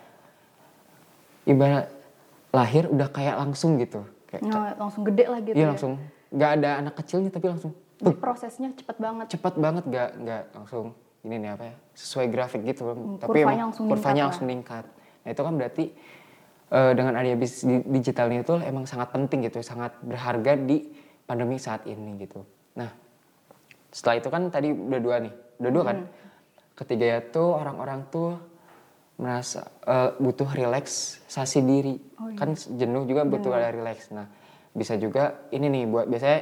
ibarat 1.48 1.88
lahir 2.52 2.90
udah 2.92 3.08
kayak 3.08 3.36
langsung 3.40 3.80
gitu. 3.80 4.04
Kayak 4.28 4.42
Nah, 4.44 4.76
langsung 4.76 5.08
gede 5.08 5.26
lah 5.30 5.40
gitu 5.40 5.56
iya 5.56 5.64
ya. 5.64 5.72
langsung. 5.72 5.94
Nggak 6.34 6.52
ada 6.60 6.70
anak 6.84 6.94
kecilnya 7.00 7.32
tapi 7.32 7.48
langsung 7.48 7.72
Jadi 8.02 8.18
prosesnya 8.18 8.70
cepet 8.74 8.98
banget. 8.98 9.26
cepat 9.38 9.54
banget 9.62 9.84
nggak 9.86 10.10
nggak 10.26 10.44
langsung 10.58 10.86
ini 11.22 11.36
nih 11.38 11.50
apa 11.54 11.64
ya 11.70 11.76
sesuai 11.96 12.28
grafik 12.34 12.62
gitu. 12.66 12.82
Tapi 13.22 13.30
kurvanya 13.30 13.46
emang 13.46 13.60
langsung 13.72 13.86
kurvanya 13.88 14.04
meningkat 14.04 14.28
langsung 14.28 14.46
meningkat. 14.50 14.86
Nah 15.22 15.30
itu 15.32 15.42
kan 15.46 15.54
berarti 15.56 15.86
eh, 16.72 16.92
dengan 16.96 17.14
adanya 17.20 17.38
bisnis 17.38 17.68
di- 17.68 17.88
digitalnya 18.00 18.42
itu 18.48 18.56
emang 18.64 18.88
sangat 18.88 19.12
penting 19.12 19.44
gitu 19.46 19.60
sangat 19.60 19.92
berharga 20.02 20.56
di 20.56 20.88
pandemi 21.28 21.60
saat 21.60 21.84
ini 21.86 22.16
gitu. 22.24 22.42
Nah 22.80 22.90
setelah 23.92 24.24
itu 24.24 24.30
kan 24.32 24.48
tadi 24.48 24.72
udah 24.72 25.00
dua 25.04 25.16
nih 25.20 25.34
udah 25.60 25.72
dua 25.72 25.84
kan? 25.84 25.98
Ketiga 26.80 27.06
ya 27.06 27.20
tuh 27.22 27.60
orang-orang 27.60 28.08
tuh 28.08 28.40
merasa 29.20 29.68
eh, 29.84 30.16
butuh 30.18 30.48
relaksasi 30.48 31.60
diri. 31.62 31.96
Oh, 32.18 32.32
iya. 32.32 32.40
kan 32.40 32.56
jenuh 32.56 33.04
juga 33.06 33.28
butuh 33.28 33.52
ada 33.52 33.70
relax. 33.76 34.10
Nah 34.16 34.32
bisa 34.72 34.96
juga 34.96 35.44
ini 35.52 35.68
nih 35.68 35.84
buat 35.92 36.08
biasanya 36.08 36.40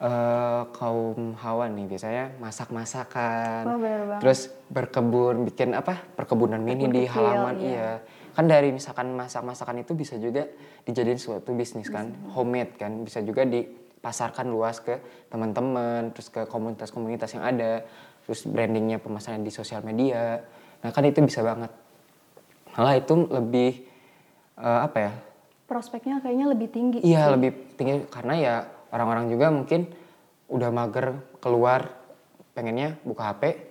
eh, 0.00 0.62
kaum 0.72 1.36
hawa 1.36 1.68
nih 1.68 1.84
biasanya 1.86 2.24
masak-masakan. 2.40 3.62
Oh, 3.68 3.76
bener 3.76 4.16
terus 4.16 4.48
berkebun 4.72 5.44
bikin 5.44 5.76
apa? 5.76 6.00
Perkebunan 6.16 6.58
mini 6.58 6.88
Kebun 6.88 6.96
di 6.96 7.02
kecil, 7.04 7.14
halaman 7.20 7.56
iya. 7.60 7.68
iya 7.68 7.90
kan 8.32 8.46
dari 8.46 8.70
misalkan 8.70 9.12
masak-masakan 9.14 9.82
itu 9.82 9.92
bisa 9.94 10.16
juga 10.16 10.46
dijadiin 10.86 11.20
suatu 11.20 11.52
bisnis 11.54 11.90
kan 11.90 12.10
homemade 12.34 12.74
kan. 12.78 13.02
Bisa 13.04 13.20
juga 13.20 13.46
dipasarkan 13.46 14.46
luas 14.50 14.80
ke 14.80 14.98
teman-teman 15.28 16.10
terus 16.14 16.32
ke 16.32 16.46
komunitas-komunitas 16.46 17.36
yang 17.36 17.44
ada. 17.44 17.84
Terus 18.26 18.46
brandingnya 18.46 19.02
pemasaran 19.02 19.42
di 19.42 19.52
sosial 19.52 19.82
media. 19.82 20.40
Nah 20.80 20.90
kan 20.90 21.04
itu 21.06 21.20
bisa 21.22 21.42
banget. 21.42 21.70
Malah 22.76 22.94
itu 22.96 23.14
lebih 23.26 23.70
eh, 24.58 24.80
apa 24.86 24.98
ya? 24.98 25.12
Prospeknya 25.66 26.18
kayaknya 26.18 26.46
lebih 26.50 26.68
tinggi. 26.70 26.98
Iya 27.02 27.34
lebih 27.34 27.78
tinggi. 27.78 28.06
Karena 28.10 28.34
ya 28.38 28.54
orang-orang 28.90 29.30
juga 29.30 29.50
mungkin 29.54 29.86
udah 30.50 30.70
mager 30.74 31.14
keluar 31.38 31.86
pengennya 32.54 32.98
buka 33.06 33.30
HP 33.30 33.69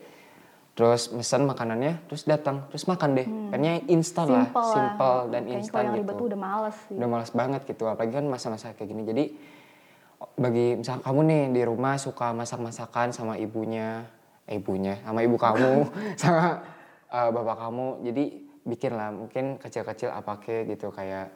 terus 0.80 1.12
mesen 1.12 1.44
makanannya 1.44 2.08
terus 2.08 2.24
datang 2.24 2.64
terus 2.72 2.88
makan 2.88 3.20
deh. 3.20 3.28
Pengennya 3.28 3.84
instan 3.92 4.32
lah 4.32 4.48
Simple 4.48 5.04
lah. 5.04 5.22
dan 5.28 5.44
instan 5.52 5.92
yang 5.92 6.00
gitu. 6.00 6.00
ribet 6.08 6.16
tuh 6.16 6.28
udah 6.32 6.40
males 6.40 6.78
sih. 6.88 6.96
udah 6.96 7.10
malas 7.12 7.32
banget 7.36 7.62
gitu 7.68 7.84
apalagi 7.84 8.16
kan 8.16 8.24
masa-masa 8.32 8.72
kayak 8.72 8.88
gini. 8.88 9.04
Jadi 9.04 9.24
bagi 10.40 10.80
misal 10.80 11.04
kamu 11.04 11.20
nih 11.28 11.44
di 11.52 11.62
rumah 11.68 12.00
suka 12.00 12.32
masak-masakan 12.32 13.12
sama 13.12 13.36
ibunya 13.36 14.08
eh, 14.48 14.56
ibunya 14.56 15.04
sama 15.04 15.20
ibu 15.20 15.36
kamu 15.36 15.92
sama 16.24 16.64
eh, 17.12 17.28
bapak 17.28 17.58
kamu. 17.60 17.88
Jadi 18.08 18.24
bikin 18.64 18.92
lah 18.96 19.12
mungkin 19.12 19.60
kecil-kecil 19.60 20.16
apa 20.16 20.40
kek 20.40 20.64
gitu 20.72 20.96
kayak 20.96 21.28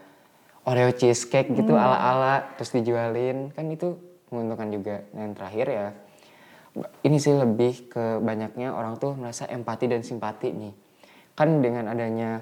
Oreo 0.64 0.96
cheesecake 0.96 1.52
gitu 1.52 1.76
ala-ala 1.76 2.56
terus 2.56 2.72
dijualin. 2.72 3.52
Kan 3.52 3.68
itu 3.68 4.00
menguntungkan 4.32 4.72
juga. 4.72 5.04
Dan 5.12 5.20
yang 5.20 5.36
terakhir 5.36 5.68
ya 5.68 5.88
ini 7.06 7.18
sih 7.22 7.34
lebih 7.38 7.92
ke 7.92 8.18
banyaknya 8.18 8.74
orang 8.74 8.98
tuh 8.98 9.14
merasa 9.14 9.46
empati 9.46 9.86
dan 9.86 10.02
simpati 10.02 10.50
nih 10.50 10.74
kan 11.38 11.62
dengan 11.62 11.90
adanya 11.90 12.42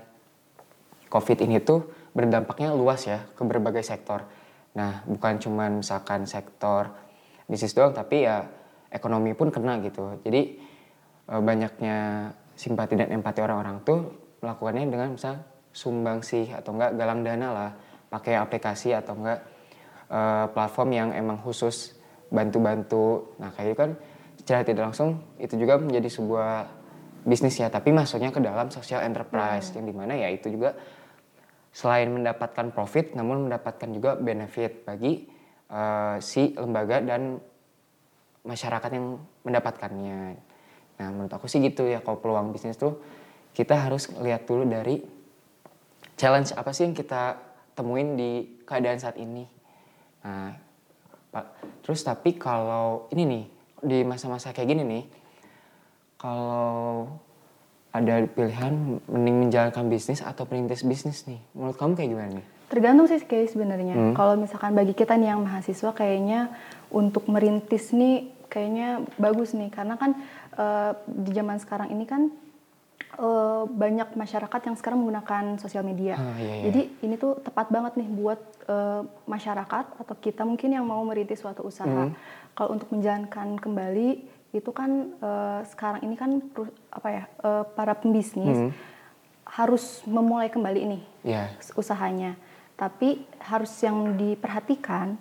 COVID 1.11 1.43
ini 1.43 1.59
tuh 1.59 1.83
berdampaknya 2.15 2.71
luas 2.71 3.07
ya 3.07 3.23
ke 3.35 3.43
berbagai 3.43 3.83
sektor. 3.83 4.23
Nah, 4.75 5.03
bukan 5.03 5.39
cuman 5.39 5.83
misalkan 5.83 6.23
sektor 6.23 6.87
bisnis 7.47 7.75
doang, 7.75 7.91
tapi 7.91 8.23
ya 8.23 8.47
ekonomi 8.87 9.35
pun 9.35 9.51
kena 9.51 9.79
gitu. 9.83 10.19
Jadi 10.23 10.41
eh, 11.27 11.41
banyaknya 11.43 12.31
simpati 12.55 12.95
dan 12.95 13.11
empati 13.11 13.39
orang-orang 13.43 13.83
tuh 13.83 13.99
melakukannya 14.39 14.87
dengan 14.87 15.09
misal 15.15 15.43
sumbang 15.71 16.23
sih 16.23 16.51
atau 16.51 16.75
enggak 16.75 16.95
galang 16.95 17.23
dana 17.23 17.47
lah, 17.51 17.71
pakai 18.11 18.39
aplikasi 18.39 18.95
atau 18.95 19.15
enggak 19.19 19.39
eh, 20.11 20.45
platform 20.51 20.89
yang 20.95 21.09
emang 21.11 21.39
khusus 21.43 21.95
bantu-bantu. 22.31 23.35
Nah, 23.39 23.51
kayak 23.51 23.75
gitu 23.75 23.79
kan 23.79 23.91
secara 24.51 24.67
tidak 24.67 24.91
langsung 24.91 25.23
itu 25.39 25.55
juga 25.55 25.79
menjadi 25.79 26.11
sebuah 26.11 26.67
bisnis 27.23 27.55
ya, 27.55 27.71
tapi 27.71 27.95
masuknya 27.95 28.35
ke 28.35 28.43
dalam 28.43 28.67
social 28.67 28.99
enterprise 28.99 29.71
yang 29.71 29.87
di 29.87 29.95
mana 29.95 30.11
ya 30.11 30.27
itu 30.27 30.51
juga 30.51 30.75
selain 31.71 32.11
mendapatkan 32.11 32.75
profit, 32.75 33.15
namun 33.15 33.47
mendapatkan 33.47 33.87
juga 33.95 34.19
benefit 34.19 34.83
bagi 34.83 35.23
eh, 35.71 36.15
si 36.19 36.51
lembaga 36.51 36.99
dan 36.99 37.39
masyarakat 38.43 38.91
yang 38.91 39.23
mendapatkannya. 39.47 40.35
Nah, 40.99 41.07
menurut 41.15 41.31
aku 41.31 41.47
sih 41.47 41.63
gitu 41.63 41.87
ya, 41.87 42.03
kalau 42.03 42.19
peluang 42.19 42.51
bisnis 42.51 42.75
tuh 42.75 42.99
kita 43.55 43.87
harus 43.87 44.11
lihat 44.19 44.43
dulu 44.43 44.67
dari 44.67 44.99
challenge 46.19 46.51
apa 46.59 46.75
sih 46.75 46.91
yang 46.91 46.95
kita 46.97 47.39
temuin 47.71 48.19
di 48.19 48.59
keadaan 48.67 48.99
saat 48.99 49.15
ini. 49.15 49.47
Nah, 50.27 50.51
terus 51.87 52.03
tapi 52.03 52.35
kalau 52.35 53.07
ini 53.15 53.23
nih 53.23 53.60
di 53.81 54.05
masa-masa 54.05 54.53
kayak 54.53 54.69
gini 54.71 54.83
nih, 54.85 55.03
kalau 56.21 57.09
ada 57.91 58.23
pilihan 58.29 59.01
mending 59.09 59.49
menjalankan 59.49 59.91
bisnis 59.91 60.23
atau 60.23 60.47
perintis 60.47 60.85
bisnis 60.87 61.27
nih, 61.27 61.41
menurut 61.57 61.75
kamu 61.75 61.93
kayak 61.97 62.09
gimana 62.13 62.31
nih? 62.39 62.45
Tergantung 62.71 63.07
sih 63.11 63.19
kayak 63.19 63.51
sebenarnya. 63.51 63.95
Hmm. 63.99 64.13
Kalau 64.15 64.39
misalkan 64.39 64.71
bagi 64.71 64.95
kita 64.95 65.19
nih 65.19 65.35
yang 65.35 65.43
mahasiswa 65.43 65.91
kayaknya 65.91 66.55
untuk 66.87 67.27
merintis 67.27 67.91
nih 67.91 68.31
kayaknya 68.47 69.03
bagus 69.19 69.51
nih 69.51 69.67
karena 69.71 69.99
kan 69.99 70.15
eh, 70.55 70.91
di 71.03 71.31
zaman 71.35 71.59
sekarang 71.59 71.91
ini 71.91 72.07
kan 72.07 72.31
eh, 73.21 73.63
banyak 73.69 74.17
masyarakat 74.17 74.61
yang 74.65 74.75
sekarang 74.75 75.05
menggunakan 75.05 75.61
sosial 75.61 75.85
media. 75.85 76.17
Ah, 76.17 76.33
iya, 76.41 76.53
iya. 76.57 76.63
Jadi 76.67 76.81
ini 77.05 77.15
tuh 77.15 77.37
tepat 77.37 77.69
banget 77.69 77.93
nih 78.01 78.09
buat 78.09 78.41
eh, 78.65 79.01
masyarakat 79.29 79.85
atau 80.01 80.15
kita 80.17 80.41
mungkin 80.41 80.73
yang 80.73 80.83
mau 80.83 80.99
merintis 81.05 81.39
suatu 81.39 81.61
usaha. 81.61 81.85
Hmm. 81.85 82.17
Kalau 82.57 82.73
untuk 82.73 82.89
menjalankan 82.89 83.61
kembali 83.61 84.09
itu 84.51 84.71
kan 84.73 85.13
eh, 85.15 85.61
sekarang 85.69 86.01
ini 86.01 86.17
kan 86.17 86.41
apa 86.89 87.07
ya 87.07 87.23
eh, 87.29 87.63
para 87.77 87.93
pembisnis 87.93 88.57
Hmm. 88.57 88.73
harus 89.45 89.99
memulai 90.07 90.47
kembali 90.47 90.81
nih 90.97 91.03
Ya, 91.27 91.43
usahanya. 91.75 92.33
Tapi 92.73 93.21
harus 93.37 93.69
yang 93.83 94.17
diperhatikan 94.17 95.13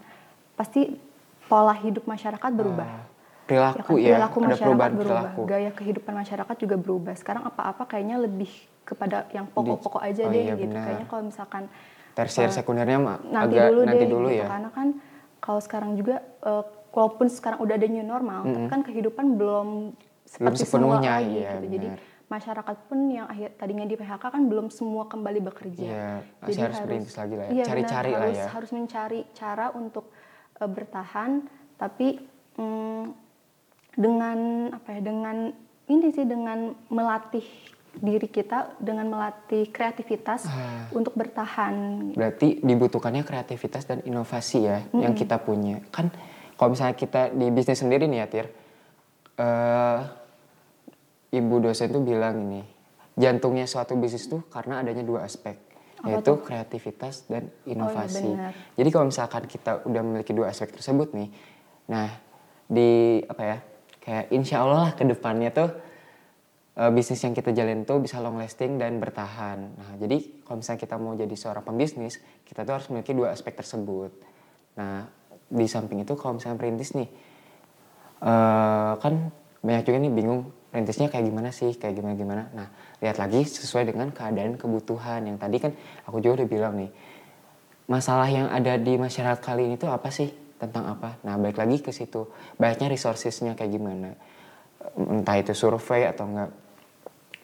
pasti 0.56 0.96
pola 1.44 1.74
hidup 1.74 2.06
masyarakat 2.06 2.50
berubah. 2.54 2.86
Ah, 2.86 3.09
perilaku 3.50 3.94
kan, 3.98 3.98
ya, 3.98 4.14
perilaku 4.14 4.36
ada 4.38 4.46
masyarakat 4.46 4.62
perubahan 4.62 4.92
berubah, 4.94 5.22
perilaku. 5.26 5.40
gaya 5.50 5.70
kehidupan 5.74 6.14
masyarakat 6.14 6.56
juga 6.62 6.76
berubah. 6.78 7.14
Sekarang 7.18 7.42
apa-apa 7.42 7.82
kayaknya 7.90 8.16
lebih 8.22 8.50
kepada 8.86 9.26
yang 9.34 9.46
pokok-pokok 9.50 10.02
aja 10.02 10.22
oh 10.26 10.30
deh 10.30 10.42
iya, 10.46 10.54
gitu. 10.54 10.70
benar. 10.70 10.84
Kayaknya 10.86 11.06
kalau 11.10 11.22
misalkan 11.26 11.62
Tersier 12.14 12.50
eh, 12.50 12.54
sekundernya 12.54 12.98
mah 13.02 13.18
nanti 13.26 13.54
agak 13.58 13.66
dulu 13.70 13.80
nanti 13.86 14.04
deh 14.06 14.10
dulu 14.10 14.28
gitu. 14.30 14.40
ya. 14.42 14.46
Karena 14.46 14.70
kan 14.70 14.88
kalau 15.42 15.60
sekarang 15.62 15.90
juga 15.98 16.16
eh, 16.22 16.64
walaupun 16.94 17.26
sekarang 17.26 17.58
udah 17.58 17.74
ada 17.74 17.88
new 17.90 18.06
normal, 18.06 18.40
tapi 18.46 18.66
kan 18.70 18.80
kehidupan 18.86 19.26
belum 19.34 19.68
seperti 20.26 20.62
semula 20.62 21.02
sepenuhnya, 21.02 21.12
lagi 21.18 21.34
iya, 21.34 21.50
gitu. 21.58 21.66
Jadi 21.74 21.88
masyarakat 22.30 22.76
pun 22.86 22.98
yang 23.10 23.26
akhir 23.26 23.58
tadinya 23.58 23.82
di 23.82 23.98
PHK 23.98 24.22
kan 24.22 24.42
belum 24.46 24.70
semua 24.70 25.10
kembali 25.10 25.40
bekerja. 25.50 25.82
Iya, 25.82 26.10
masih 26.38 26.62
harus 26.62 26.78
merintis 26.86 27.16
lagi 27.18 27.34
lah 27.34 27.44
ya. 27.46 27.50
iya, 27.50 27.64
Cari-cari 27.66 28.10
lah 28.14 28.22
harus, 28.22 28.38
ya. 28.38 28.46
Harus 28.54 28.70
mencari 28.70 29.20
cara 29.34 29.66
untuk 29.74 30.14
eh, 30.62 30.70
bertahan, 30.70 31.30
tapi 31.74 32.22
mm, 32.54 33.19
dengan 33.92 34.38
apa 34.70 34.88
ya? 34.92 35.00
Dengan 35.00 35.36
ini 35.86 36.06
sih 36.10 36.22
dengan 36.22 36.70
melatih 36.86 37.42
diri 37.90 38.26
kita, 38.26 38.78
dengan 38.78 39.10
melatih 39.10 39.66
kreativitas 39.66 40.46
Ah. 40.46 40.86
untuk 40.94 41.10
bertahan. 41.12 41.74
Berarti 42.14 42.62
dibutuhkannya 42.62 43.26
kreativitas 43.26 43.82
dan 43.82 43.98
inovasi 44.00 44.62
ya 44.62 44.86
yang 44.92 45.10
kita 45.12 45.42
punya. 45.42 45.82
Kan 45.90 46.14
kalau 46.54 46.70
misalnya 46.70 46.94
kita 46.94 47.34
di 47.34 47.50
bisnis 47.50 47.82
sendiri 47.82 48.06
nih 48.06 48.18
ya 48.20 48.26
Tir, 48.30 48.46
eh, 49.34 49.98
ibu 51.32 51.56
dosen 51.58 51.90
tuh 51.90 51.98
bilang 52.00 52.46
ini, 52.46 52.62
jantungnya 53.14 53.66
suatu 53.66 53.94
bisnis 53.94 54.26
tuh 54.26 54.46
karena 54.46 54.78
adanya 54.78 55.02
dua 55.02 55.26
aspek, 55.26 55.58
Apa 55.98 56.06
yaitu 56.08 56.30
tuh? 56.30 56.36
Oh, 56.38 56.42
kreativitas 56.42 57.26
dan 57.26 57.50
inovasi. 57.64 58.22
benar. 58.30 58.54
Jadi 58.78 58.88
kalau 58.88 59.06
misalkan 59.06 59.42
kita 59.46 59.82
udah 59.82 60.00
memiliki 60.00 60.30
dua 60.30 60.46
aspek 60.48 60.70
tersebut 60.70 61.10
nih, 61.10 61.28
nah 61.86 62.06
di 62.66 63.18
apa 63.26 63.42
ya, 63.42 63.58
kayak 64.00 64.32
insya 64.32 64.64
Allah 64.64 64.90
lah 64.90 64.92
ke 64.96 65.04
depannya 65.04 65.52
tuh 65.52 65.70
eh, 66.80 66.90
bisnis 66.90 67.20
yang 67.22 67.36
kita 67.36 67.52
jalin 67.52 67.84
tuh 67.84 68.00
bisa 68.00 68.18
long 68.18 68.40
lasting 68.40 68.80
dan 68.80 68.96
bertahan. 68.98 69.58
Nah, 69.76 69.92
jadi 70.00 70.42
kalau 70.42 70.64
misalnya 70.64 70.80
kita 70.80 70.94
mau 70.96 71.12
jadi 71.14 71.34
seorang 71.36 71.64
pembisnis, 71.64 72.18
kita 72.48 72.64
tuh 72.66 72.80
harus 72.80 72.86
memiliki 72.90 73.12
dua 73.12 73.36
aspek 73.36 73.54
tersebut. 73.54 74.10
Nah 74.80 75.06
di 75.50 75.66
samping 75.66 76.02
itu 76.02 76.14
kalau 76.14 76.38
misalnya 76.38 76.58
perintis 76.58 76.94
nih, 76.94 77.08
eh 78.22 78.92
kan 78.98 79.14
banyak 79.60 79.82
juga 79.84 79.98
nih 79.98 80.12
bingung 80.14 80.40
perintisnya 80.70 81.10
kayak 81.10 81.26
gimana 81.26 81.50
sih, 81.50 81.74
kayak 81.74 81.94
gimana 81.98 82.14
gimana. 82.14 82.42
Nah 82.54 82.68
lihat 83.02 83.16
lagi 83.18 83.42
sesuai 83.44 83.90
dengan 83.90 84.14
keadaan 84.14 84.60
kebutuhan 84.60 85.26
yang 85.26 85.36
tadi 85.40 85.56
kan 85.58 85.72
aku 86.06 86.20
juga 86.22 86.44
udah 86.44 86.48
bilang 86.48 86.74
nih 86.78 86.90
masalah 87.90 88.30
yang 88.30 88.46
ada 88.46 88.78
di 88.78 88.94
masyarakat 88.94 89.42
kali 89.42 89.66
ini 89.66 89.74
tuh 89.74 89.90
apa 89.90 90.14
sih 90.14 90.30
tentang 90.60 90.84
apa. 90.92 91.16
Nah 91.24 91.40
balik 91.40 91.56
lagi 91.56 91.80
ke 91.80 91.90
situ. 91.90 92.28
Banyaknya 92.60 92.92
resourcesnya 92.92 93.56
kayak 93.56 93.72
gimana. 93.72 94.12
Entah 94.94 95.36
itu 95.40 95.56
survei 95.56 96.04
atau 96.04 96.28
enggak. 96.28 96.52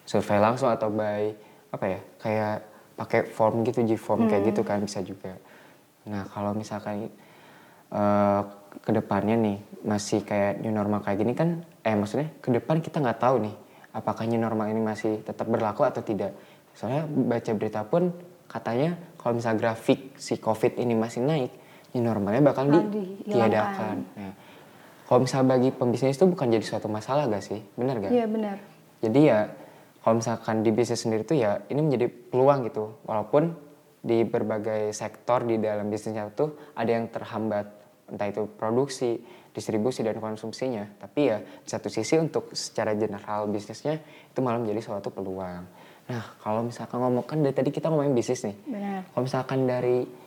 Survei 0.05 0.37
langsung 0.37 0.69
atau 0.69 0.93
by 0.93 1.33
apa 1.73 1.85
ya 1.89 1.99
kayak 2.21 2.55
pakai 2.95 3.19
form 3.27 3.65
gitu 3.65 3.83
G 3.83 3.97
form 3.97 4.29
kayak 4.29 4.53
gitu 4.53 4.61
kan 4.61 4.79
bisa 4.85 5.01
juga. 5.01 5.35
Nah 6.05 6.29
kalau 6.29 6.53
misalkan 6.53 7.09
uh, 7.91 8.41
ke 8.79 8.93
depannya 8.93 9.35
nih 9.35 9.57
masih 9.83 10.21
kayak 10.21 10.61
new 10.61 10.71
normal 10.71 11.01
kayak 11.01 11.17
gini 11.25 11.33
kan 11.33 11.65
eh 11.81 11.97
maksudnya 11.97 12.29
ke 12.39 12.53
depan 12.53 12.79
kita 12.79 13.01
nggak 13.01 13.19
tahu 13.19 13.41
nih 13.43 13.55
apakah 13.91 14.23
new 14.29 14.39
normal 14.39 14.69
ini 14.69 14.79
masih 14.79 15.25
tetap 15.25 15.49
berlaku 15.49 15.83
atau 15.83 16.05
tidak. 16.05 16.37
Soalnya 16.77 17.09
baca 17.09 17.51
berita 17.57 17.81
pun 17.81 18.13
katanya 18.47 18.95
kalau 19.19 19.35
misal 19.35 19.59
grafik 19.59 20.15
si 20.15 20.39
covid 20.39 20.79
ini 20.79 20.95
masih 20.95 21.25
naik 21.25 21.51
new 21.97 22.05
normalnya 22.05 22.45
bakal 22.45 22.69
Bakal 22.69 22.93
ditiadakan 22.93 23.97
nah, 24.13 24.33
kalau 25.07 25.23
misal 25.23 25.41
bagi 25.47 25.71
pembisnis 25.71 26.19
itu 26.19 26.27
bukan 26.27 26.51
jadi 26.51 26.65
suatu 26.67 26.91
masalah 26.91 27.31
gak 27.31 27.39
sih? 27.39 27.63
Benar 27.79 28.03
gak? 28.03 28.11
Iya 28.11 28.25
benar. 28.27 28.59
jadi 28.99 29.19
ya 29.23 29.39
kalau 30.03 30.23
misalkan 30.23 30.63
di 30.63 30.71
bisnis 30.75 31.03
sendiri 31.03 31.23
tuh 31.23 31.39
ya 31.39 31.63
ini 31.71 31.79
menjadi 31.79 32.07
peluang 32.07 32.67
gitu. 32.67 32.95
Walaupun 33.07 33.55
di 34.03 34.23
berbagai 34.23 34.91
sektor 34.95 35.43
di 35.43 35.59
dalam 35.59 35.87
bisnisnya 35.87 36.31
tuh 36.31 36.59
ada 36.75 36.91
yang 36.91 37.07
terhambat. 37.07 37.67
Entah 38.07 38.27
itu 38.31 38.47
produksi 38.55 39.19
distribusi 39.51 40.03
dan 40.03 40.19
konsumsinya. 40.19 40.87
Tapi 40.95 41.19
ya 41.27 41.39
di 41.39 41.67
satu 41.67 41.91
sisi 41.91 42.15
untuk 42.19 42.51
secara 42.55 42.95
general 42.95 43.51
bisnisnya 43.51 43.99
itu 44.03 44.39
malah 44.43 44.59
menjadi 44.59 44.91
suatu 44.91 45.11
peluang. 45.11 45.63
Nah 46.07 46.23
kalau 46.39 46.67
misalkan 46.67 46.99
ngomong 46.99 47.23
kan 47.27 47.43
dari 47.43 47.55
tadi 47.55 47.71
kita 47.71 47.91
ngomongin 47.91 48.15
bisnis 48.15 48.43
nih. 48.43 48.55
Benar. 48.63 48.99
kalau 49.11 49.23
misalkan 49.23 49.59
dari 49.67 50.26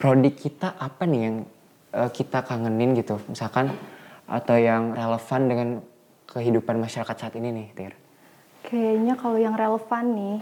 prodi 0.00 0.32
kita 0.32 0.80
apa 0.80 1.04
nih 1.04 1.20
yang 1.20 1.36
eh, 1.92 2.10
kita 2.10 2.40
kangenin 2.40 2.96
gitu? 2.96 3.20
Misalkan 3.28 3.76
atau 4.24 4.56
yang 4.56 4.96
relevan 4.96 5.40
dengan 5.44 5.68
kehidupan 6.24 6.80
masyarakat 6.80 7.16
saat 7.18 7.34
ini 7.36 7.52
nih 7.52 7.66
Tir? 7.76 7.92
Kayaknya 8.64 9.14
kalau 9.20 9.36
yang 9.36 9.52
relevan 9.58 10.04
nih, 10.16 10.36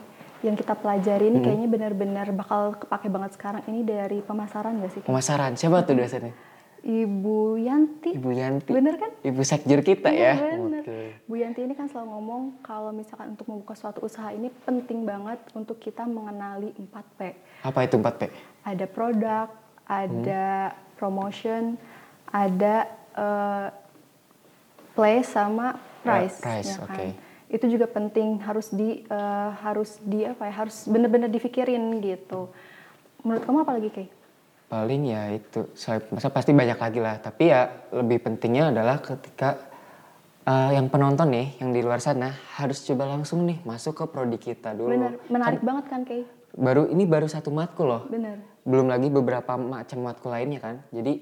yang 0.47 0.55
kita 0.55 0.79
pelajari 0.79 1.35
ini 1.35 1.43
Hmm. 1.43 1.47
kayaknya 1.51 1.69
benar-benar 1.71 2.27
bakal 2.37 2.79
kepake 2.79 3.11
banget 3.11 3.35
sekarang. 3.35 3.63
Ini 3.67 3.81
dari 3.83 4.19
pemasaran 4.23 4.79
gak 4.79 4.93
sih? 4.95 5.03
Pemasaran. 5.03 5.59
Siapa 5.59 5.83
tuh 5.83 5.99
dosennya 5.99 6.31
Ibu 6.83 7.59
Yanti. 7.59 8.15
Ibu 8.15 8.31
Yanti 8.31 8.71
Bener 8.71 8.95
kan? 8.97 9.11
Ibu 9.21 9.43
sekjur 9.43 9.83
kita 9.83 10.09
Iya, 10.15 10.33
ya 10.35 10.57
bener. 10.57 10.83
Oke. 10.87 10.99
Bu 11.27 11.35
Yanti 11.39 11.61
ini 11.67 11.75
kan 11.75 11.91
selalu 11.91 12.09
ngomong 12.15 12.43
kalau 12.63 12.95
misalkan 12.95 13.35
untuk 13.35 13.47
membuka 13.51 13.75
suatu 13.75 14.05
usaha 14.07 14.31
ini 14.31 14.49
penting 14.63 15.03
banget 15.03 15.43
untuk 15.53 15.83
kita 15.83 16.07
mengenali 16.07 16.71
4P. 16.79 17.21
apa 17.67 17.79
itu 17.83 17.97
4P 17.99 18.23
Ada 18.63 18.87
produk, 18.87 19.47
ada 19.89 20.77
promotion, 21.01 21.75
ada 22.31 22.87
eh, 23.17 23.69
place 24.93 25.29
sama 25.31 25.79
price. 26.05 26.39
Ya, 26.39 26.45
price, 26.45 26.69
ya 26.69 26.77
kan? 26.79 26.85
oke. 26.85 27.07
Itu 27.49 27.65
juga 27.73 27.87
penting 27.89 28.39
harus 28.45 28.69
di 28.71 29.03
eh, 29.03 29.51
harus 29.65 29.99
di 30.05 30.29
apa 30.29 30.47
ya? 30.47 30.55
Harus 30.67 30.85
bener-bener 30.87 31.27
dipikirin 31.33 31.99
gitu. 32.05 32.53
Menurut 33.27 33.43
kamu 33.43 33.59
apa 33.67 33.73
lagi 33.75 33.91
Kay? 33.91 34.07
Paling 34.69 35.03
ya 35.07 35.33
itu 35.33 35.73
saya 35.73 36.05
masa 36.09 36.29
pasti 36.29 36.53
banyak 36.53 36.77
lagi 36.77 36.99
lah 36.99 37.17
tapi 37.17 37.49
ya 37.49 37.67
lebih 37.91 38.21
pentingnya 38.21 38.69
adalah 38.69 39.01
ketika 39.01 39.57
eh, 40.43 40.71
yang 40.73 40.87
penonton 40.87 41.25
nih 41.27 41.57
yang 41.57 41.73
di 41.73 41.81
luar 41.81 41.99
sana 41.99 42.29
harus 42.55 42.81
coba 42.83 43.09
langsung 43.09 43.43
nih 43.43 43.61
masuk 43.63 43.95
ke 43.95 44.05
prodi 44.07 44.37
kita 44.37 44.73
dulu 44.73 44.93
Bener, 44.93 45.13
menarik 45.27 45.59
Kan 45.59 45.67
banget 45.67 45.85
kan 45.87 46.01
Kay? 46.03 46.23
baru 46.51 46.85
ini 46.87 47.05
baru 47.05 47.25
satu 47.25 47.49
matkul 47.49 47.87
loh 47.87 48.03
Bener. 48.07 48.45
belum 48.63 48.87
lagi 48.87 49.09
beberapa 49.09 49.57
macam 49.57 49.99
matkul 50.03 50.31
lainnya 50.31 50.61
kan 50.61 50.85
jadi 50.91 51.17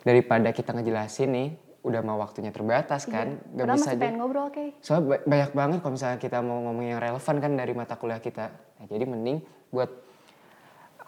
daripada 0.00 0.50
kita 0.50 0.72
ngejelasin 0.72 1.30
nih 1.30 1.48
udah 1.80 2.02
mau 2.02 2.18
waktunya 2.18 2.50
terbatas 2.50 3.06
kan 3.06 3.38
Iya. 3.46 3.46
Gak 3.46 3.62
Padahal 3.62 3.78
bisa 3.78 3.86
masih 3.86 4.00
pengen 4.00 4.16
ngobrol 4.18 4.48
Kay. 4.50 4.68
soalnya 4.80 5.04
ba- 5.06 5.24
banyak 5.24 5.50
banget 5.54 5.78
kalau 5.80 5.94
misalnya 5.94 6.18
kita 6.18 6.38
mau 6.40 6.58
ngomong 6.62 6.84
yang 6.84 6.98
relevan 6.98 7.36
kan 7.38 7.52
dari 7.54 7.72
mata 7.72 7.94
kuliah 7.94 8.18
kita 8.18 8.46
Nah, 8.74 8.86
jadi 8.86 9.04
mending 9.04 9.38
buat 9.70 9.90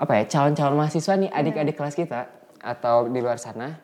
apa 0.03 0.13
ya 0.19 0.23
calon-calon 0.27 0.75
mahasiswa 0.75 1.15
nih 1.15 1.31
adik-adik 1.31 1.79
kelas 1.79 1.95
kita 1.95 2.27
atau 2.59 3.07
di 3.07 3.23
luar 3.23 3.39
sana 3.39 3.79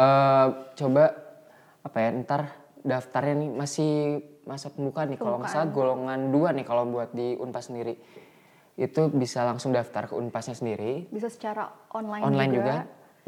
eh 0.00 0.46
coba 0.72 1.04
apa 1.84 1.96
ya 2.00 2.08
ntar 2.24 2.42
daftarnya 2.80 3.34
nih 3.44 3.50
masih 3.52 3.92
masa 4.48 4.72
pembukaan 4.72 5.12
nih 5.12 5.18
kalau 5.20 5.36
nggak 5.38 5.52
salah 5.52 5.68
golongan 5.68 6.32
dua 6.32 6.50
nih 6.56 6.64
kalau 6.64 6.88
buat 6.88 7.12
di 7.12 7.36
unpas 7.36 7.68
sendiri. 7.68 7.94
Itu 8.80 9.12
bisa 9.12 9.44
langsung 9.44 9.76
daftar 9.76 10.08
ke 10.08 10.14
unpasnya 10.16 10.56
sendiri. 10.56 11.04
Bisa 11.12 11.28
secara 11.28 11.68
online, 11.92 12.24
online 12.24 12.52
juga, 12.56 12.74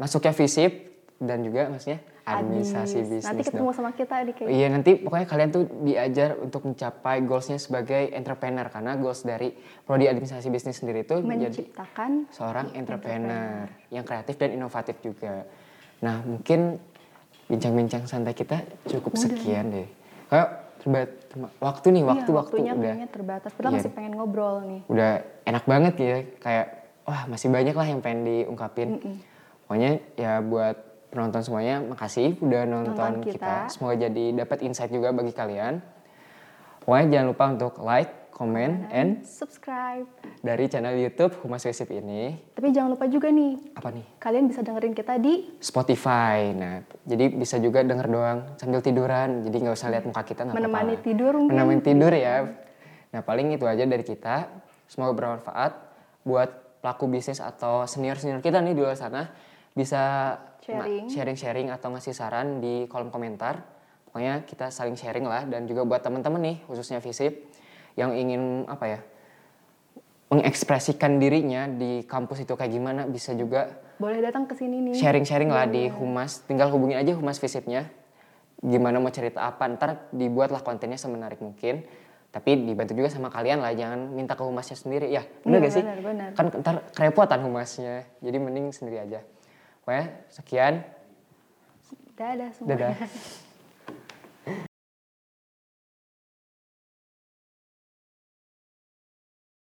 masuknya 0.01 0.33
visip 0.33 0.71
dan 1.21 1.45
juga 1.45 1.69
maksudnya 1.69 2.01
administrasi 2.23 2.95
bisnis 3.03 3.23
Nanti 3.27 3.43
dong. 3.43 3.49
ketemu 3.51 3.69
sama 3.75 3.91
kita 3.91 4.15
di 4.23 4.31
Kay. 4.31 4.45
Iya 4.47 4.67
nanti 4.71 4.91
pokoknya 4.95 5.27
kalian 5.27 5.49
tuh 5.51 5.63
diajar 5.83 6.29
untuk 6.39 6.61
mencapai 6.63 7.19
goalsnya 7.27 7.59
sebagai 7.59 8.15
entrepreneur 8.15 8.67
karena 8.71 8.95
goals 8.95 9.27
dari 9.27 9.51
prodi 9.83 10.07
administrasi 10.07 10.47
bisnis 10.47 10.79
sendiri 10.79 11.03
itu 11.03 11.19
menjadi 11.19 11.67
Menciptakan 11.67 12.31
seorang 12.31 12.71
entrepreneur 12.79 13.67
yang 13.91 14.07
kreatif 14.07 14.39
dan 14.39 14.55
inovatif 14.55 14.95
juga. 15.03 15.43
Nah 15.99 16.23
mungkin 16.23 16.79
bincang-bincang 17.51 18.07
santai 18.07 18.31
kita 18.31 18.63
cukup 18.87 19.19
sekian 19.19 19.75
deh. 19.75 19.87
Kayak 20.31 20.49
terbat 20.79 21.09
waktu 21.59 21.87
nih 21.91 22.03
waktu 22.03 22.29
iya, 22.31 22.39
waktu 22.39 22.55
waktunya 22.55 22.71
udah 22.71 22.95
terbatas. 23.11 23.51
Padahal 23.51 23.71
Iya. 23.75 23.79
masih 23.83 23.91
pengen 23.91 24.13
ngobrol 24.15 24.55
nih. 24.63 24.81
udah 24.87 25.11
enak 25.43 25.63
banget 25.67 25.93
ya 25.99 26.15
kayak 26.39 26.67
wah 27.03 27.27
masih 27.27 27.51
banyak 27.51 27.75
lah 27.75 27.87
yang 27.87 27.99
pengen 27.99 28.21
diungkapin. 28.23 29.19
Pokoknya 29.67 29.99
ya 30.15 30.39
buat 30.39 30.92
penonton 31.13 31.45
semuanya 31.45 31.77
makasih 31.79 32.33
udah 32.41 32.65
nonton, 32.65 32.97
Nonton 32.97 33.13
kita. 33.21 33.37
kita. 33.37 33.55
Semoga 33.69 33.95
jadi 34.09 34.25
dapat 34.41 34.65
insight 34.65 34.89
juga 34.89 35.13
bagi 35.13 35.29
kalian. 35.29 35.77
Pokoknya 36.81 37.05
jangan 37.13 37.27
lupa 37.31 37.43
untuk 37.53 37.73
like, 37.79 38.11
comment, 38.33 38.89
and 38.89 39.21
subscribe. 39.23 40.09
dari 40.41 40.65
channel 40.65 40.97
YouTube 40.97 41.37
Humas 41.45 41.63
Visip 41.63 41.87
ini 41.93 42.33
Tapi 42.51 42.73
jangan 42.73 42.97
lupa 42.97 43.05
juga 43.05 43.29
nih, 43.29 43.77
apa 43.77 43.93
nih? 43.93 44.05
kalian 44.17 44.49
bisa 44.49 44.65
dengerin 44.65 44.91
kita 44.91 45.21
di 45.21 45.53
Spotify. 45.61 46.49
Nah, 46.51 46.81
jadi 47.05 47.29
bisa 47.29 47.61
juga 47.61 47.85
denger 47.85 48.09
doang 48.09 48.39
sambil 48.57 48.81
tiduran. 48.81 49.45
Jadi 49.45 49.55
nggak 49.63 49.75
usah 49.77 49.93
lihat 49.93 50.03
muka 50.09 50.25
kita 50.25 50.49
nggak 50.49 50.57
apa-apa. 50.57 50.65
menemani 50.65 50.95
lah. 50.97 51.03
tidur 51.05 51.33
mungkin. 51.37 51.53
Menemani 51.55 51.81
tidur 51.85 52.11
ya. 52.11 52.35
Nah, 53.13 53.21
paling 53.21 53.53
itu 53.53 53.63
aja 53.69 53.85
dari 53.85 54.01
kita. 54.03 54.49
Semoga 54.89 55.13
bermanfaat 55.13 55.71
buat 56.25 56.49
pelaku 56.83 57.07
bisnis 57.07 57.39
atau 57.39 57.87
senior-senior 57.87 58.43
kita 58.43 58.59
nih 58.59 58.75
di 58.75 58.81
luar 58.83 58.99
sana 58.99 59.31
bisa 59.71 60.35
Sharing. 60.63 61.05
sharing-sharing 61.11 61.67
atau 61.69 61.91
ngasih 61.91 62.15
saran 62.15 62.63
di 62.63 62.87
kolom 62.87 63.11
komentar. 63.11 63.59
Pokoknya 64.07 64.47
kita 64.47 64.71
saling 64.71 64.95
sharing 64.95 65.27
lah 65.27 65.43
dan 65.43 65.67
juga 65.67 65.83
buat 65.83 65.99
teman-teman 65.99 66.39
nih 66.39 66.57
khususnya 66.63 67.03
Visip 67.03 67.49
yang 67.99 68.15
ingin 68.15 68.63
apa 68.65 68.85
ya 68.87 68.99
mengekspresikan 70.31 71.21
dirinya 71.21 71.69
di 71.69 72.01
kampus 72.07 72.41
itu 72.41 72.57
kayak 72.57 72.71
gimana 72.73 73.01
bisa 73.05 73.37
juga 73.37 73.69
Boleh 74.01 74.17
datang 74.25 74.49
ke 74.49 74.57
sini 74.57 74.81
nih. 74.81 74.95
sharing-sharing 74.97 75.51
lah 75.53 75.69
di 75.69 75.85
Humas. 75.91 76.41
Tinggal 76.49 76.73
hubungin 76.73 76.97
aja 76.97 77.13
Humas 77.13 77.37
Visipnya. 77.37 77.85
Gimana 78.57 78.97
mau 78.97 79.11
cerita 79.13 79.43
apa, 79.45 79.67
ntar 79.69 80.09
dibuatlah 80.09 80.63
kontennya 80.65 80.97
semenarik 80.97 81.37
mungkin. 81.43 81.83
Tapi 82.33 82.65
dibantu 82.65 82.97
juga 82.97 83.13
sama 83.13 83.29
kalian 83.29 83.61
lah, 83.61 83.77
jangan 83.77 84.09
minta 84.09 84.33
ke 84.33 84.41
humasnya 84.41 84.73
sendiri. 84.73 85.13
Ya, 85.13 85.21
bener 85.45 85.61
Iya, 85.61 85.65
gak 85.69 85.73
sih? 85.77 85.83
benar, 85.85 85.99
benar. 86.01 86.29
Kan 86.33 86.45
ntar 86.65 86.75
kerepotan 86.97 87.45
humasnya. 87.45 88.09
Jadi 88.17 88.37
mending 88.41 88.73
sendiri 88.73 88.97
aja. 89.05 89.21
Pokoknya 89.83 90.07
sekian. 90.31 90.73
Dadah 92.15 92.49
semua. 92.55 92.71
Dadah. 92.71 92.95